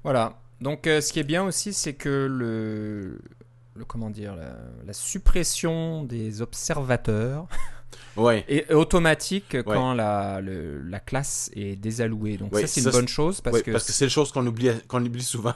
[0.03, 0.39] Voilà.
[0.61, 3.19] Donc, euh, ce qui est bien aussi, c'est que le,
[3.75, 7.47] le comment dire, la suppression des observateurs
[8.15, 8.45] Ouais.
[8.47, 12.37] est automatique quand la, le- la classe est désallouée.
[12.37, 14.31] Donc Ouais, ça, c'est ça, une bonne chose parce que parce que c'est le chose
[14.31, 15.53] qu'on oublie, qu'on oublie souvent.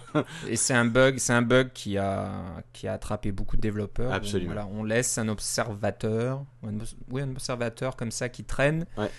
[0.48, 2.32] et c'est un bug, c'est un bug qui a
[2.74, 4.12] qui a attrapé beaucoup de développeurs.
[4.12, 4.54] Absolument.
[4.54, 6.78] Donc, voilà, on laisse un observateur, un,
[7.12, 8.86] oui, un observateur comme ça qui traîne.
[8.98, 9.10] Ouais.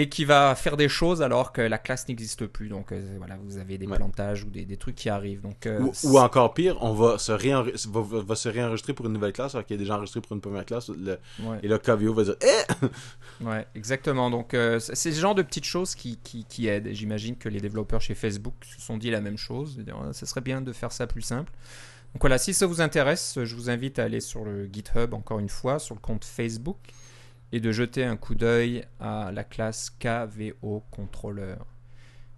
[0.00, 2.68] Et qui va faire des choses alors que la classe n'existe plus.
[2.68, 3.96] Donc euh, voilà, vous avez des Ouais.
[3.96, 5.40] plantages ou des, des trucs qui arrivent.
[5.40, 9.06] Donc, euh, ou, ou encore pire, on va se, va, va- va se réenregistrer pour
[9.06, 10.88] une nouvelle classe alors qu'il est déjà enregistré pour une première classe.
[10.90, 11.58] le- ouais.
[11.64, 14.30] et là, KVO va dire Eh Ouais, exactement.
[14.30, 16.88] Donc, euh, c'est ce genre de petites choses qui, qui, qui aident.
[16.92, 19.82] J'imagine que les développeurs chez Facebook se sont dit la même chose.
[20.12, 21.52] Ça serait bien de faire ça plus simple.
[22.14, 25.40] Donc voilà, si ça vous intéresse, je vous invite à aller sur le GitHub, encore
[25.40, 26.78] une fois, sur le compte Facebook,
[27.52, 31.56] et de jeter un coup d'œil à la classe KVO Controller.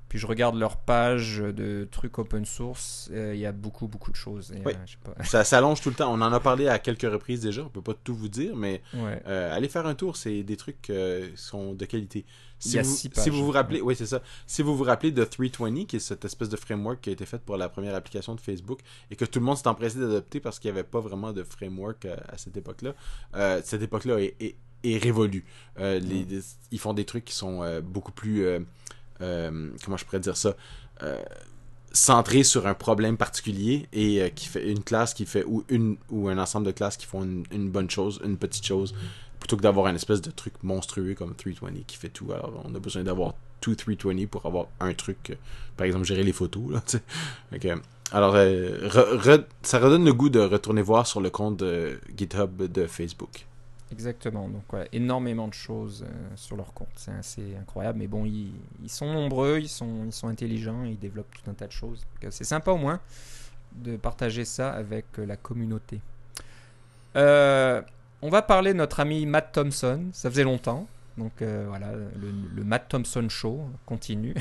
[0.08, 4.10] Puis je regarde leur page de trucs open source, euh, il y a beaucoup, beaucoup
[4.10, 4.50] de choses.
[4.50, 4.72] Et, Oui.
[4.74, 5.22] euh, je sais pas.
[5.22, 6.12] Ça s'allonge tout le temps.
[6.12, 7.62] On en a parlé à quelques reprises déjà.
[7.62, 9.22] On peut pas tout vous dire, mais Ouais.
[9.28, 10.16] euh, allez faire un tour.
[10.16, 10.92] C'est des trucs qui
[11.36, 12.24] sont de qualité.
[12.58, 14.20] Si y a vous, si vous vous rappelez, oui c'est ça.
[14.48, 17.24] Si vous vous rappelez de 320, qui est cette espèce de framework qui a été
[17.24, 18.80] fait pour la première application de Facebook
[19.12, 21.44] et que tout le monde s'est empressé d'adopter parce qu'il n'y avait pas vraiment de
[21.44, 22.94] framework à, à cette époque-là,
[23.62, 25.44] cette époque-là est, est, est révolue.
[25.78, 26.04] Euh, Mm.
[26.08, 26.26] les-
[26.72, 28.60] ils font des trucs qui sont euh, beaucoup plus, euh,
[29.84, 30.54] comment je pourrais dire ça,
[31.92, 35.96] centrés sur un problème particulier et euh, qui fait une classe qui fait ou une
[36.08, 38.94] ou un ensemble de classes qui font une, une bonne chose, une petite chose,
[39.40, 42.30] plutôt que d'avoir un espèce de truc monstrueux comme 320 qui fait tout.
[42.32, 45.34] Alors on a besoin d'avoir tout 320 pour avoir un truc, euh,
[45.76, 46.62] par exemple gérer les photos.
[46.70, 46.80] Là,
[48.12, 51.98] alors euh, re- re- ça redonne le goût de retourner voir sur le compte de
[52.16, 53.46] GitHub de Facebook.
[53.92, 54.48] Exactement.
[54.48, 56.88] Donc voilà, énormément de choses euh, sur leur compte.
[56.96, 57.98] C'est assez incroyable.
[57.98, 61.54] Mais bon, ils, ils sont nombreux, ils sont, ils sont intelligents, ils développent tout un
[61.54, 62.06] tas de choses.
[62.24, 63.00] Euh, C'est sympa au moins
[63.72, 66.00] de partager ça avec euh, la communauté.
[68.22, 70.08] On va parler de notre ami Matt Thompson.
[70.12, 70.86] Ça faisait longtemps.
[71.16, 74.34] Donc voilà, le, le Matt Thompson Show continue.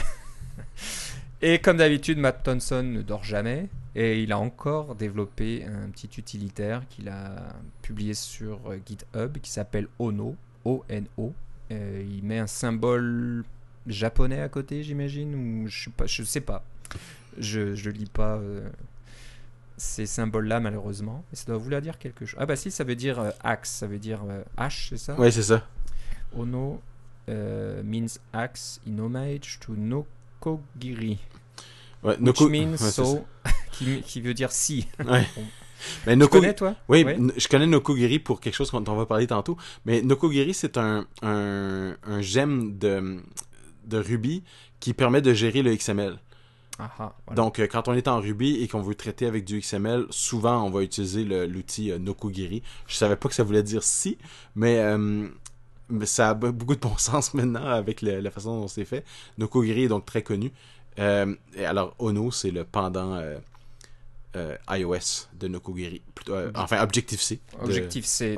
[1.42, 3.70] Et comme d'habitude, Matt Thompson ne dort jamais.
[3.96, 9.52] Et il a encore développé un petit utilitaire qu'il a publié sur euh, GitHub qui
[9.52, 10.36] s'appelle Ono.
[10.66, 11.34] O-N-O.
[11.72, 13.44] Euh, il met un symbole
[13.88, 16.64] japonais à côté, j'imagine, ou je je sais pas.
[17.38, 18.68] Je, je lis pas euh,
[19.78, 21.24] ces symboles-là, malheureusement.
[21.32, 22.40] Mais ça doit vouloir dire quelque chose.
[22.42, 24.22] Ah bah si, ça veut dire euh, axe, ça veut dire
[24.58, 25.16] hache, c'est ça?
[25.20, 25.66] Ouais, c'est ça.
[26.36, 26.82] Ono
[27.28, 31.20] means axe in homage to Nokogiri.
[32.02, 33.26] Ouais, Which means ouais, so,
[33.72, 34.88] qui, qui veut dire si.
[35.06, 35.28] Ouais.
[36.06, 36.76] Mais Tu Noku- connais, toi?
[36.90, 37.06] Oui,
[37.38, 39.56] je connais Nokogiri pour quelque chose dont on va parler tantôt.
[39.86, 43.22] Mais Nokogiri, c'est un, un, un gemme de,
[43.86, 44.44] de Ruby
[44.82, 46.20] qui permet de gérer le XML.
[46.80, 47.36] Ah, ah, voilà.
[47.42, 50.64] Donc, euh, quand on est en Ruby et qu'on veut traiter avec du XML, souvent,
[50.66, 52.62] on va utiliser l'outil euh, Nokogiri.
[52.88, 54.18] Je savais pas que ça voulait dire si,
[54.56, 55.28] mais, euh,
[55.90, 58.86] mais ça a be- beaucoup de bon sens maintenant avec le- la façon dont c'est
[58.86, 59.06] fait.
[59.38, 60.52] Nokogiri est donc très connu.
[61.00, 63.14] Euh, et alors, Ono, c'est le pendant...
[63.16, 63.38] euh,
[64.36, 66.02] euh, iOS de Nokogiri.
[66.14, 67.40] Plutôt, euh, enfin, Objective-C.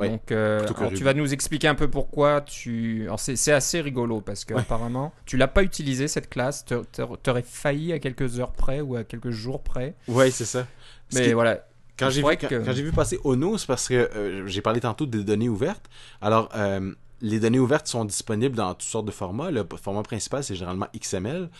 [0.00, 3.08] ouais, Donc, euh, alors, tu vas nous expliquer un peu pourquoi tu.
[3.18, 4.60] C'est assez rigolo parce que Ouais.
[4.60, 6.64] apparemment, tu l'as pas utilisé cette classe.
[6.64, 9.94] Tu aurais failli à quelques heures près ou à quelques jours près.
[10.08, 10.66] Ouais, c'est ça.
[11.10, 11.66] Ce Mais qui- voilà.
[11.98, 14.46] Quand j'ai vu, crois quand, que- quand j'ai vu passer Ono, c'est parce que euh,
[14.46, 15.84] j'ai parlé tantôt des données ouvertes.
[16.22, 19.50] Alors, euh, les données ouvertes sont disponibles dans toutes sortes de formats.
[19.50, 21.50] Le format principal, c'est généralement XML.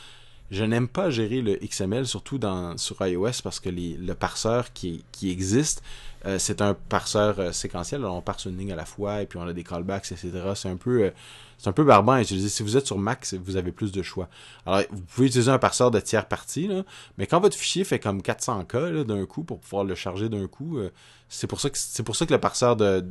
[0.52, 2.38] Je n'aime pas gérer le XML, surtout
[2.76, 5.82] sur iOS, parce que le parseur qui, existe,
[6.26, 8.02] euh, c'est un parseur euh, séquentiel.
[8.02, 10.30] Alors, on parse une ligne à la fois, et puis on a des callbacks, etc.
[10.54, 11.04] C'est un peu...
[11.04, 11.10] euh,
[11.56, 12.50] c'est un peu barbant à utiliser.
[12.50, 14.28] Si vous êtes sur Mac, vous avez plus de choix.
[14.66, 16.68] Alors, vous pouvez utiliser un parseur de tiers partie,
[17.16, 20.48] mais quand votre fichier fait comme 400K là, d'un coup pour pouvoir le charger d'un
[20.48, 20.80] coup,
[21.28, 23.06] c'est pour c'est pour ça que le parseur de,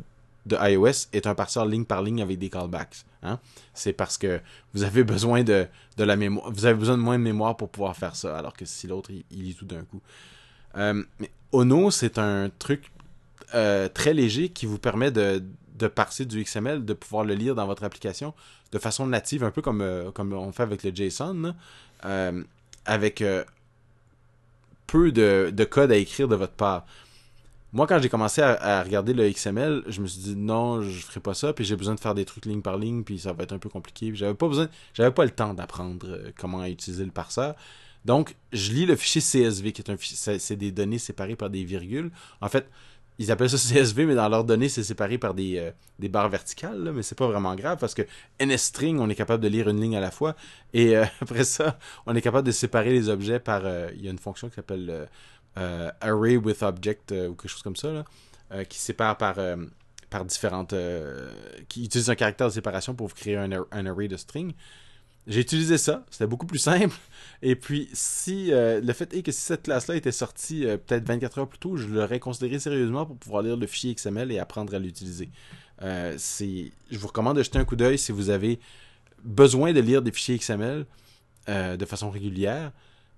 [0.46, 3.06] de iOS est un parseur ligne par ligne avec des callbacks.
[3.24, 3.40] Hein?
[3.74, 4.42] C'est parce que
[4.74, 7.70] vous avez besoin de, de la mémoire, vous avez besoin de moins de mémoire pour
[7.70, 10.02] pouvoir faire ça, alors que si l'autre il, lit tout d'un coup.
[10.78, 11.04] Euh,
[11.52, 12.92] Ono, c'est un truc
[13.54, 15.44] euh, très léger qui vous permet de,
[15.78, 18.34] de parser du XML, de pouvoir le lire dans votre application
[18.72, 21.54] de façon native, un peu comme, euh, comme on fait avec le JSON,
[22.06, 22.44] euh,
[22.86, 23.24] avec
[24.88, 26.86] peu de, de code à écrire de votre part.
[27.74, 31.22] Moi, quand j'ai commencé à, regarder le XML, je me suis dit non, je ferai
[31.22, 33.44] pas ça, puis j'ai besoin de faire des trucs ligne par ligne, puis ça va
[33.44, 34.12] être un peu compliqué.
[34.14, 37.56] J'avais pas besoin, j'avais pas le temps d'apprendre euh, comment utiliser le parseur.
[38.04, 41.50] Donc, je lis le fichier CSV, qui est un fichier, c'est- des données séparées par
[41.50, 42.12] des virgules.
[42.42, 42.68] En fait,
[43.20, 46.30] ils appellent ça CSV, mais dans leurs données, c'est séparé par des, euh, des barres
[46.30, 48.02] verticales, là, mais c'est pas vraiment grave parce que
[48.40, 50.36] NSString, on est capable de lire une ligne à la fois.
[50.74, 53.62] Et euh, après ça, on est capable de séparer les objets par.
[53.96, 55.08] Il y a une fonction qui s'appelle
[55.56, 58.06] Array with Object euh, ou quelque chose comme ça, là,
[58.52, 59.58] euh, qui sépare par, euh,
[60.10, 60.74] par différentes.
[60.74, 61.32] euh,
[61.70, 64.54] qui utilise un caractère de séparation pour vous créer un, un array de string.
[65.28, 66.96] J'ai utilisé ça, c'était beaucoup plus simple.
[67.44, 71.08] Et puis, si euh, le fait est que si cette classe-là était sortie euh, peut-être
[71.08, 74.40] 24 heures plus tôt, je l'aurais considéré sérieusement pour pouvoir lire le fichier XML et
[74.40, 75.30] apprendre à l'utiliser.
[75.84, 78.60] Euh, je vous recommande de jeter un coup d'œil si vous avez
[79.24, 80.86] besoin de lire des fichiers XML
[81.50, 82.72] euh, de façon régulière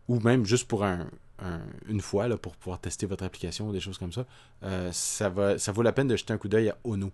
[0.09, 1.07] ou même juste pour un,
[1.39, 4.25] un- une fois là, pour pouvoir tester votre application ou des choses comme ça.
[4.63, 7.11] Euh, ça, va, ça vaut la peine de jeter un coup d'œil à Ono.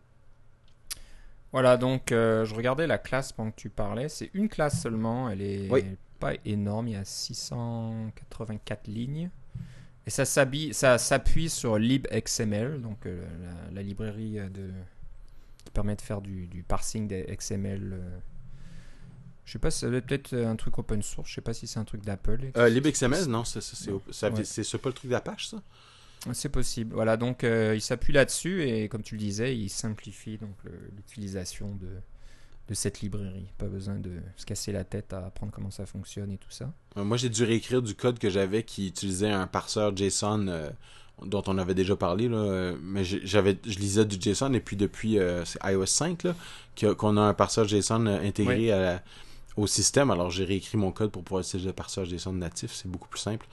[1.52, 4.08] Voilà, donc euh, je regardais la classe pendant que tu parlais.
[4.10, 5.30] C'est une classe seulement.
[5.30, 5.84] Elle est Oui.
[6.20, 6.88] pas énorme.
[6.90, 9.30] Il y a 684 lignes.
[10.06, 14.72] Et ça s'appuie sur libxml, donc euh, la, la librairie de,
[15.66, 18.00] qui permet de faire du, du parsing des XML.
[19.50, 19.52] Euh.
[19.52, 21.28] Je sais pas, ça doit être peut-être un truc open source.
[21.30, 22.52] Je sais pas si c'est un truc d'Apple.
[22.56, 24.80] Euh, LibXML, non, c'est, c'est, c'est, ça- Ouais.
[24.80, 25.62] pas le truc d'Apache, ça?
[26.34, 26.94] C'est possible.
[26.94, 30.56] Voilà, donc euh, il s'appuie là-dessus et comme tu le disais, il simplifie donc
[30.96, 31.88] l'utilisation de,
[32.68, 33.48] de cette librairie.
[33.58, 36.72] Pas besoin de se casser la tête à apprendre comment ça fonctionne et tout ça.
[36.98, 40.70] Euh, Moi, j'ai dû réécrire du code que j'avais qui utilisait un parseur JSON euh,
[41.26, 44.76] dont on avait déjà parlé, là, euh, mais j'avais, je lisais du JSON et puis
[44.76, 46.36] depuis euh, c'est iOS 5 là,
[46.76, 48.72] qu'il y a- qu'on a un parseur JSON euh, intégré Oui.
[48.72, 49.04] à la-
[49.58, 50.12] au système.
[50.12, 52.72] Alors, j'ai réécrit mon code pour pouvoir utiliser le parseur JSON natif.
[52.74, 53.46] C'est beaucoup plus simple.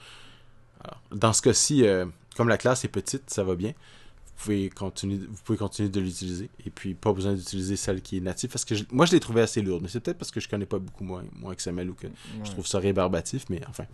[0.83, 2.05] Alors, dans ce cas-ci, euh,
[2.35, 3.69] comme la classe est petite, ça va bien.
[3.71, 8.17] Vous pouvez continuer, vous pouvez continuer de l'utiliser et puis pas besoin d'utiliser celle qui
[8.17, 10.29] est native parce que je- moi je l'ai trouvé assez lourde mais c'est peut-être parce
[10.29, 12.05] que je connais pas beaucoup moins, moins XML ou que
[12.43, 13.85] je trouve ça rébarbatif, mais enfin.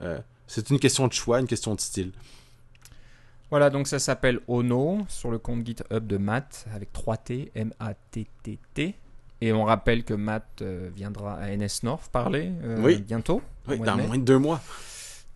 [0.00, 2.10] euh, c'est une question de choix, une question de style.
[3.50, 8.94] Voilà, donc ça s'appelle Ono sur le compte GitHub de Matt avec 3T, M-A-T-T-T.
[9.42, 13.02] Et on rappelle que Matt euh, viendra à NS North parler euh, Oui.
[13.02, 13.42] bientôt.
[13.66, 14.06] Oui, de dans mai.
[14.06, 14.60] moins de deux mois.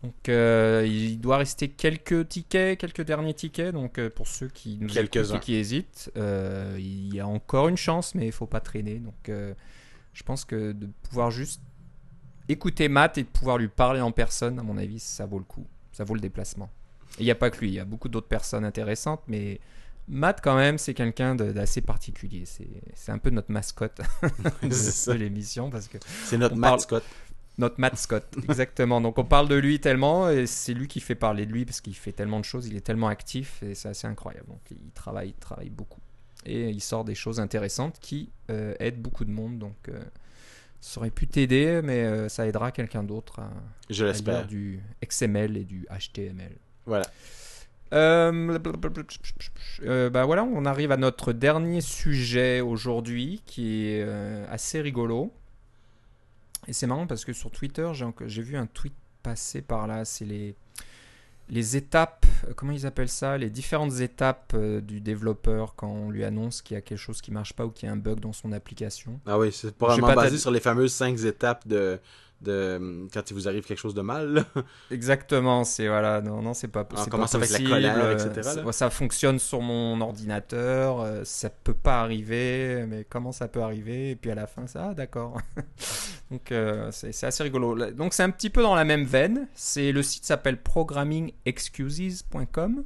[0.05, 3.73] Donc euh, il doit rester quelques tickets, quelques derniers tickets.
[3.73, 7.77] Donc euh, pour ceux qui nous écoutent qui hésitent, euh, il y a encore une
[7.77, 9.01] chance, mais il faut pas traîner.
[9.01, 11.61] Donc je pense que de pouvoir juste
[12.49, 15.45] écouter Matt et de pouvoir lui parler en personne, à mon avis, ça vaut le
[15.45, 15.67] coup.
[15.91, 16.71] Ça vaut le déplacement.
[17.19, 19.59] Et il n'y a pas que lui, il y a beaucoup d'autres personnes intéressantes, mais
[20.09, 22.45] Matt quand même, c'est quelqu'un d'assez particulier.
[22.95, 24.01] C'est un peu notre mascotte
[24.63, 27.05] de, l'émission parce que C'est notre Matt parle- Scott.
[27.59, 29.01] notre Matt Scott, exactement.
[29.01, 31.81] Donc on parle de lui tellement et c'est lui qui fait parler de lui parce
[31.81, 34.47] qu'il fait tellement de choses, il est tellement actif et c'est assez incroyable.
[34.49, 36.01] Donc il travaille, il travaille beaucoup
[36.45, 39.59] et il sort des choses intéressantes qui euh, aident beaucoup de monde.
[39.59, 40.01] Donc euh,
[40.81, 43.51] ça aurait pu t'aider, mais euh, ça aidera quelqu'un d'autre à,
[43.91, 44.39] Je à l'espère.
[44.41, 46.57] lire du XML et du HTML.
[46.87, 47.07] Voilà.
[47.93, 48.59] Euh,
[49.83, 55.33] euh, bah voilà, on arrive à notre dernier sujet aujourd'hui qui est euh, assez rigolo.
[56.67, 57.89] Et c'est marrant parce que sur Twitter,
[58.27, 60.05] j'ai vu un tweet passer par là.
[60.05, 60.57] C'est les,
[61.49, 66.63] les étapes, comment ils appellent ça Les différentes étapes du développeur quand on lui annonce
[66.63, 68.33] qu'il y a quelque chose qui marche pas ou qu'il y a un bug dans
[68.33, 69.21] son application.
[69.27, 72.01] Ah oui, c'est pas, basé sur les fameuses cinq étapes de,
[72.43, 74.35] de quand il vous arrive quelque chose de mal.
[74.35, 74.45] là.
[74.91, 77.97] Exactement, c'est voilà, non, non, c'est pas, On c'est pas commence avec la possible, colère,
[77.99, 83.49] euh, etc., ça- fonctionne sur mon ordinateur, euh, ça peut pas arriver, mais comment ça
[83.49, 84.11] peut arriver?
[84.11, 85.41] Et puis à la fin, ça, ah, d'accord.
[86.31, 87.91] Donc euh, c'est assez rigolo.
[87.93, 89.49] Donc c'est un petit peu dans la même veine.
[89.55, 92.85] C'est le site s'appelle programmingexcuses.com.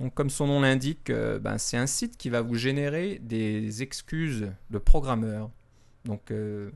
[0.00, 3.82] Donc comme son nom l'indique, euh, ben, c'est un site qui va vous générer des
[3.82, 5.50] excuses de programmeurs.
[6.04, 6.70] Donc euh,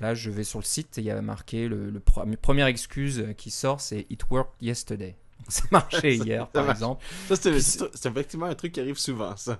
[0.00, 2.00] Là, je vais sur le site et il y a marqué le,
[2.40, 5.16] première excuse qui sort, c'est It worked yesterday.
[5.48, 6.76] Ça marchait hier, par marche.
[6.76, 7.04] exemple.
[7.28, 9.58] Ça, c'est effectivement un truc qui arrive souvent, ça.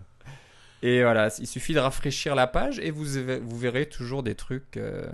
[0.82, 3.06] Et voilà, il suffit de rafraîchir la page et vous,
[3.42, 4.76] vous verrez toujours des trucs.
[4.76, 5.08] euh,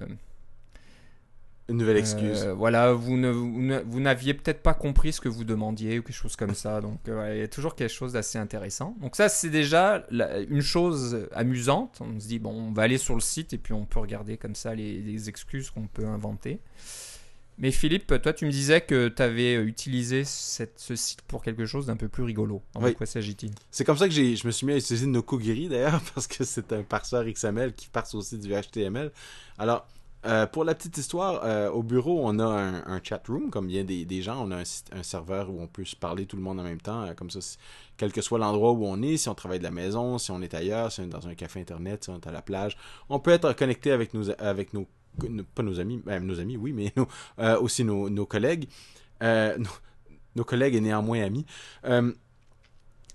[1.68, 2.42] Une nouvelle excuse.
[2.44, 6.14] euh, voilà, vous ne- vous n'aviez peut-être pas compris ce que vous demandiez ou quelque
[6.16, 6.80] chose comme ça.
[6.80, 8.96] Donc, euh, il y a toujours quelque chose d'assez intéressant.
[9.00, 11.98] Donc, ça, c'est déjà la- une chose amusante.
[12.00, 14.36] On se dit, bon, on va aller sur le site et puis on peut regarder
[14.36, 16.58] comme ça les, les excuses qu'on peut inventer.
[17.58, 21.64] Mais Philippe, toi, tu me disais que tu avais utilisé cette- ce site pour quelque
[21.66, 22.62] chose d'un peu plus rigolo.
[22.76, 22.90] Oui.
[22.90, 23.52] De quoi s'agit-il?
[23.70, 26.44] C'est comme ça que j'ai, je me suis mis à utiliser Nokogiri d'ailleurs, parce que
[26.44, 29.12] c'est un parseur XML qui parse aussi du HTML.
[29.58, 29.86] Alors,
[30.24, 33.82] euh, pour la petite histoire, euh, au bureau, on a un, chat room, comme bien
[33.82, 34.46] des, des gens.
[34.46, 36.80] On a un, un serveur où on peut se parler tout le monde en même
[36.80, 37.40] temps, euh, comme ça,
[37.96, 40.40] quel que soit l'endroit où on est, si on travaille de la maison, si on
[40.40, 42.76] est ailleurs, si on est dans un café internet, si on est à la plage,
[43.08, 44.86] on peut être connecté avec nos, avec nos,
[45.54, 46.92] pas nos amis, ben, nos amis, oui, mais
[47.56, 48.68] aussi nos, collègues,
[49.20, 51.46] nos collègues et néanmoins amis.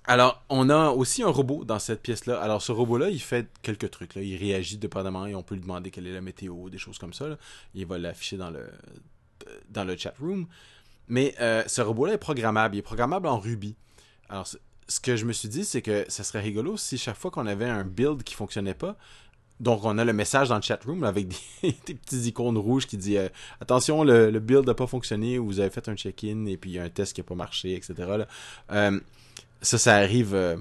[0.07, 2.39] Euh, alors, on a aussi un robot dans cette pièce-là.
[2.39, 4.15] Alors, ce robot-là, il fait quelques trucs.
[4.15, 4.21] Là.
[4.21, 7.13] Il réagit dépendamment et on peut lui demander quelle est la météo, des choses comme
[7.13, 7.25] ça.
[7.73, 8.67] Il va l'afficher dans le,
[9.69, 10.47] dans le chat room.
[11.07, 12.75] Mais euh, ce robot-là est programmable.
[12.75, 13.75] Il est programmable en Ruby.
[14.29, 14.47] Alors,
[14.87, 17.45] ce que je me suis dit, c'est que ça serait rigolo si chaque fois qu'on
[17.45, 18.97] avait un build qui fonctionnait pas,
[19.59, 21.35] donc on a le message dans le chat room avec des,
[21.85, 23.27] des petites icônes rouges qui dit euh,
[23.59, 26.73] attention, le, build n'a pas fonctionné, ou vous avez fait un check-in et puis il
[26.75, 28.25] y a un test qui n'a pas marché, etc.
[28.71, 28.99] Euh,
[29.61, 30.57] ça, ça arrive, euh,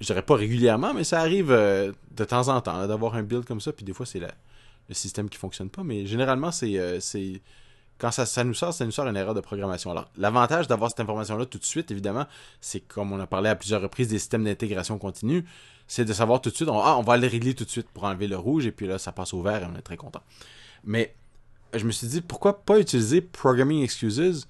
[0.00, 3.44] je dirais pas régulièrement, mais ça arrive euh, de temps en temps d'avoir un build
[3.44, 3.72] comme ça.
[3.72, 5.82] Puis des fois, c'est le système qui fonctionne pas.
[5.82, 7.00] Mais généralement, c'est euh,
[7.98, 9.90] quand ça, nous sort, ça nous sort une erreur de programmation.
[9.90, 12.26] Alors, l'avantage d'avoir cette information-là tout de suite, évidemment,
[12.60, 15.44] c'est comme on a parlé à plusieurs reprises des systèmes d'intégration continue,
[15.88, 17.88] c'est de savoir tout de suite, on, ah, on va aller régler tout de suite
[17.88, 19.96] pour enlever le rouge, et puis là, ça passe au vert et on est très
[19.96, 20.20] content.
[20.84, 21.14] Mais
[21.74, 24.46] je me suis dit, pourquoi pas utiliser Programming Excuses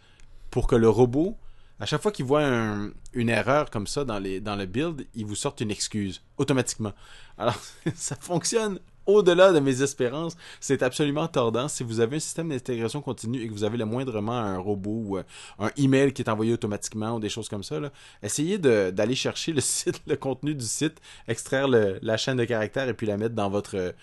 [0.50, 1.36] pour que le robot,
[1.78, 5.34] à chaque fois qu'il voit un- une erreur comme ça dans, le build, il vous
[5.34, 6.92] sorte une excuse automatiquement.
[7.38, 7.56] Alors,
[7.94, 10.36] ça fonctionne au-delà de mes espérances.
[10.60, 11.68] C'est absolument tordant.
[11.68, 15.02] Si vous avez un système d'intégration continue et que vous avez le moindrement un robot
[15.04, 15.22] ou euh,
[15.58, 17.80] un email qui est envoyé automatiquement ou des choses comme ça,
[18.22, 22.94] essayez d'aller chercher le site, le contenu du site, extraire la chaîne de caractères et
[22.94, 23.94] puis la mettre dans votre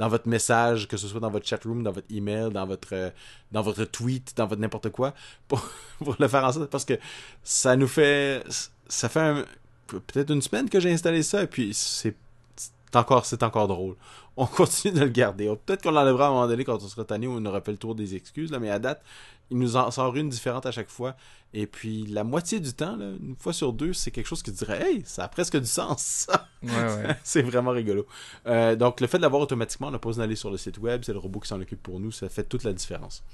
[0.00, 2.88] dans votre message, que ce soit dans votre chat room, dans votre email, dans votre
[2.94, 3.10] euh,
[3.52, 5.12] dans votre tweet, dans votre n'importe quoi,
[5.46, 5.60] pour,
[5.98, 6.98] pour le faire en sorte parce que
[7.44, 8.42] ça nous fait
[8.88, 9.44] ça fait
[9.86, 12.16] peut-être une semaine que j'ai installé ça et puis c'est
[12.56, 13.94] c'est encore c'est encore drôle.
[14.38, 15.54] On continue de le garder.
[15.66, 17.72] Peut-être qu'on l'enlèvera à un moment donné quand on sera tanné ou on aura fait
[17.72, 19.02] le tour des excuses là, mais à date,
[19.50, 21.16] il nous en sort une différente à chaque fois.
[21.52, 24.52] Et puis la moitié du temps, là, une fois sur deux, c'est quelque chose qui
[24.52, 26.28] dirait Hey, ça a presque du sens.
[26.62, 27.16] Ouais, ouais.
[27.24, 28.06] c'est vraiment rigolo.
[28.46, 30.78] Euh, donc le fait de l'avoir automatiquement, on n'a pas besoin d'aller sur le site
[30.78, 33.24] web, c'est le robot qui s'en occupe pour nous, ça fait toute la différence.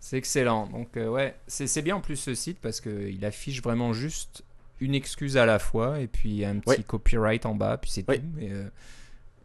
[0.00, 0.66] C'est excellent.
[0.66, 4.42] Donc, euh, ouais, c'est c'est bien en plus ce site parce qu'il affiche vraiment juste
[4.80, 6.82] une excuse à la fois et puis un petit Ouais.
[6.82, 8.12] copyright en bas, puis c'est tout.
[8.12, 8.68] Et, euh,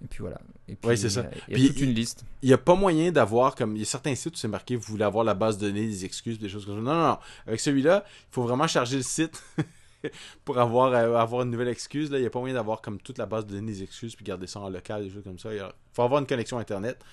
[0.04, 0.40] et puis voilà.
[0.68, 1.26] Et puis, Ouais, c'est ça.
[1.48, 2.24] Il y y a toute une liste.
[2.42, 4.76] Il n'y a pas moyen d'avoir, comme il y a certains sites où c'est marqué,
[4.76, 6.82] vous voulez avoir la base de données, des excuses, des choses comme ça.
[6.82, 7.18] Non, non, non.
[7.48, 9.42] Avec celui-là, il faut vraiment charger le site
[10.46, 12.12] pour avoir, euh, avoir une nouvelle excuse.
[12.12, 14.16] Là, il n'y a pas moyen d'avoir comme toute la base de données des excuses
[14.16, 15.54] puis garder ça en local, des choses comme ça.
[15.54, 17.04] Il faut avoir une connexion Internet.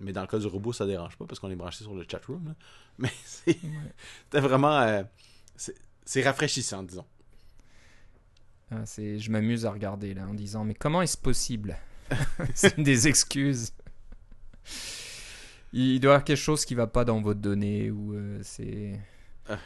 [0.00, 2.04] Mais dans le cas du robot, ça dérange pas parce qu'on est branché sur le
[2.10, 2.44] chat room.
[2.46, 2.54] là.
[2.98, 3.56] Mais c'est
[4.40, 4.80] vraiment.
[4.80, 5.02] euh,
[6.04, 7.04] c'est rafraîchissant, disons.
[8.70, 11.76] Ah, je m'amuse à regarder là en disant mais comment est-ce possible
[12.54, 13.72] C'est des excuses.
[15.72, 18.98] Il doit y avoir quelque chose qui va pas dans votre donnée ou euh, c'est
[19.48, 19.58] Ah,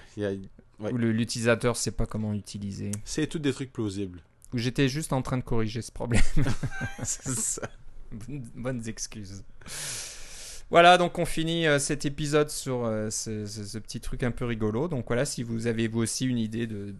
[0.78, 0.92] Ouais.
[0.92, 2.90] ou l'utilisateur sait pas comment l'utiliser.
[3.04, 4.20] C'est tout des trucs plausibles.
[4.52, 6.22] Ou j'étais juste en train de corriger ce problème.
[7.02, 7.68] C'est ça.
[8.12, 9.42] Bonnes- Bonnes excuses.
[10.70, 14.30] Voilà, donc on finit euh, cet épisode sur euh, ce, ce- ce petit truc un
[14.32, 14.86] peu rigolo.
[14.88, 16.94] Donc voilà, si vous avez vous aussi une idée de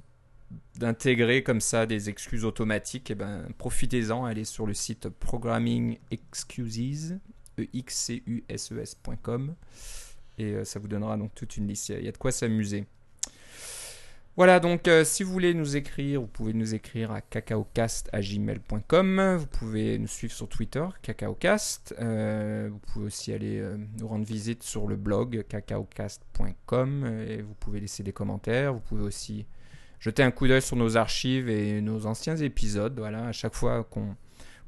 [0.76, 7.18] d'intégrer comme ça des excuses automatiques, eh ben profitez-en, allez sur le site Programming Excuses,
[7.59, 8.84] e x c u s e
[10.38, 11.88] et euh, ça vous donnera donc toute une liste.
[11.88, 12.84] Il y a- de quoi s'amuser.
[14.36, 19.36] Voilà, donc euh, si vous voulez nous écrire, vous pouvez nous écrire à cacaocast.gmail.com.
[19.38, 21.94] Vous pouvez nous suivre sur Twitter, cacaocast.
[21.99, 23.64] Euh, vous pouvez aussi aller
[23.99, 28.74] nous rendre visite sur le blog cacaocast.com et vous pouvez laisser des commentaires.
[28.74, 29.47] Vous pouvez aussi
[30.01, 32.99] jeter un coup d'œil sur nos archives et nos anciens épisodes.
[32.99, 33.88] Voilà, à chaque fois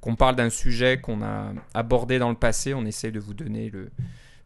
[0.00, 3.70] qu'on parle d'un sujet qu'on a abordé dans le passé, on essaie de vous donner
[3.70, 3.90] le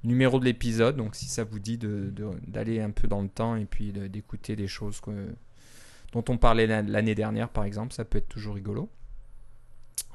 [0.05, 0.97] numéro de l'épisode.
[0.97, 4.69] Donc si ça vous dit d'aller un peu dans le temps et puis d'écouter des
[4.69, 5.01] choses
[6.13, 8.91] dont on parlait l'année dernière, par exemple, ça peut être toujours rigolo.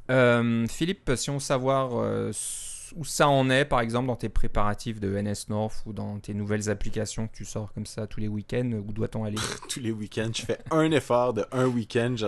[0.10, 2.32] Euh, Philippe, si on veut savoir euh,
[2.96, 6.34] où ça en est, par exemple, dans tes préparatifs de NS North ou dans tes
[6.34, 9.38] nouvelles applications que tu sors comme ça tous les week-ends, où doit-on aller?
[9.70, 12.28] Tous les week-ends, je fais un effort de un week-end, je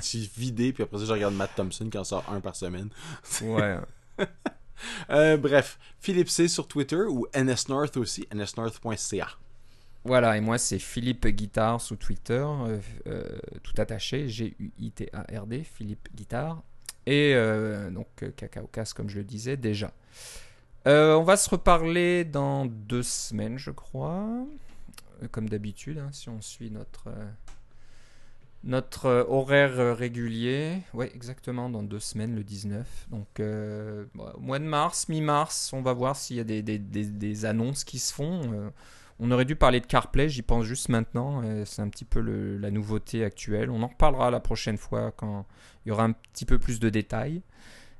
[0.00, 2.88] suis vidé, puis après ça, je regarde Matt Thompson qui en sort un par semaine.
[3.42, 3.76] Ouais.
[5.10, 9.28] Euh, bref, Philippe C sur Twitter ou nsnorth aussi, nsnorth.ca.
[10.04, 12.78] Voilà, et moi c'est Philippe Guitard sur Twitter, euh,
[13.08, 16.62] euh, tout attaché, G-U-I-T-A-R-D, Philippe Guitard.
[17.06, 17.34] Et
[17.92, 19.92] donc Cacao Casse, comme je le disais déjà.
[20.86, 24.26] on va se reparler dans deux semaines, je crois.
[25.30, 27.08] Comme d'habitude, hein, si on suit notre
[29.06, 33.06] euh, horaire euh, régulier, ouais, exactement, dans deux semaines, le 19.
[33.10, 34.04] Donc, euh,
[34.38, 38.70] mois de mars, mi-mars, on va voir s'il y a des, annonces qui se font.
[39.18, 41.42] On aurait dû parler de CarPlay, j'y pense juste maintenant.
[41.64, 43.70] c'est un petit peu la nouveauté actuelle.
[43.70, 45.46] On en reparlera la prochaine fois quand
[45.84, 47.42] il y aura un petit peu plus de détails.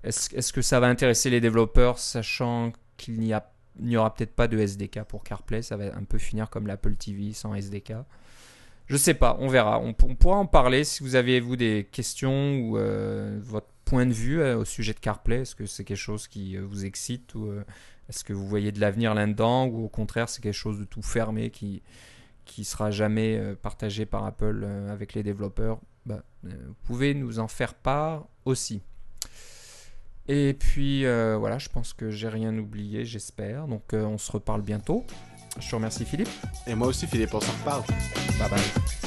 [0.04, 5.02] Est-ce que ça va intéresser les développeurs, sachant qu'il n'y aura peut-être pas de SDK
[5.04, 7.94] pour CarPlay Ça va un peu finir comme l'Apple TV sans SDK.
[8.86, 9.80] Je sais pas, on verra.
[9.80, 14.40] On, pourra en parler si vous avez, des questions ou euh, votre point de vue
[14.40, 15.40] euh, au sujet de CarPlay.
[15.40, 17.50] Est-ce que c'est quelque chose qui euh, vous excite ou
[18.08, 21.02] est-ce que vous voyez de l'avenir là-dedans ou au contraire c'est quelque chose de tout
[21.02, 21.82] fermé qui
[22.44, 25.80] qui sera jamais partagé par Apple avec les développeurs?
[26.04, 28.82] Bah, Vous pouvez nous en faire part aussi.
[30.28, 33.66] Et puis voilà, je pense que j'ai rien oublié, j'espère.
[33.66, 35.04] Donc on se reparle bientôt.
[35.58, 36.28] Je te remercie Philippe.
[36.68, 37.82] Et moi aussi Philippe, on s'en reparle.
[38.38, 39.05] Bye bye.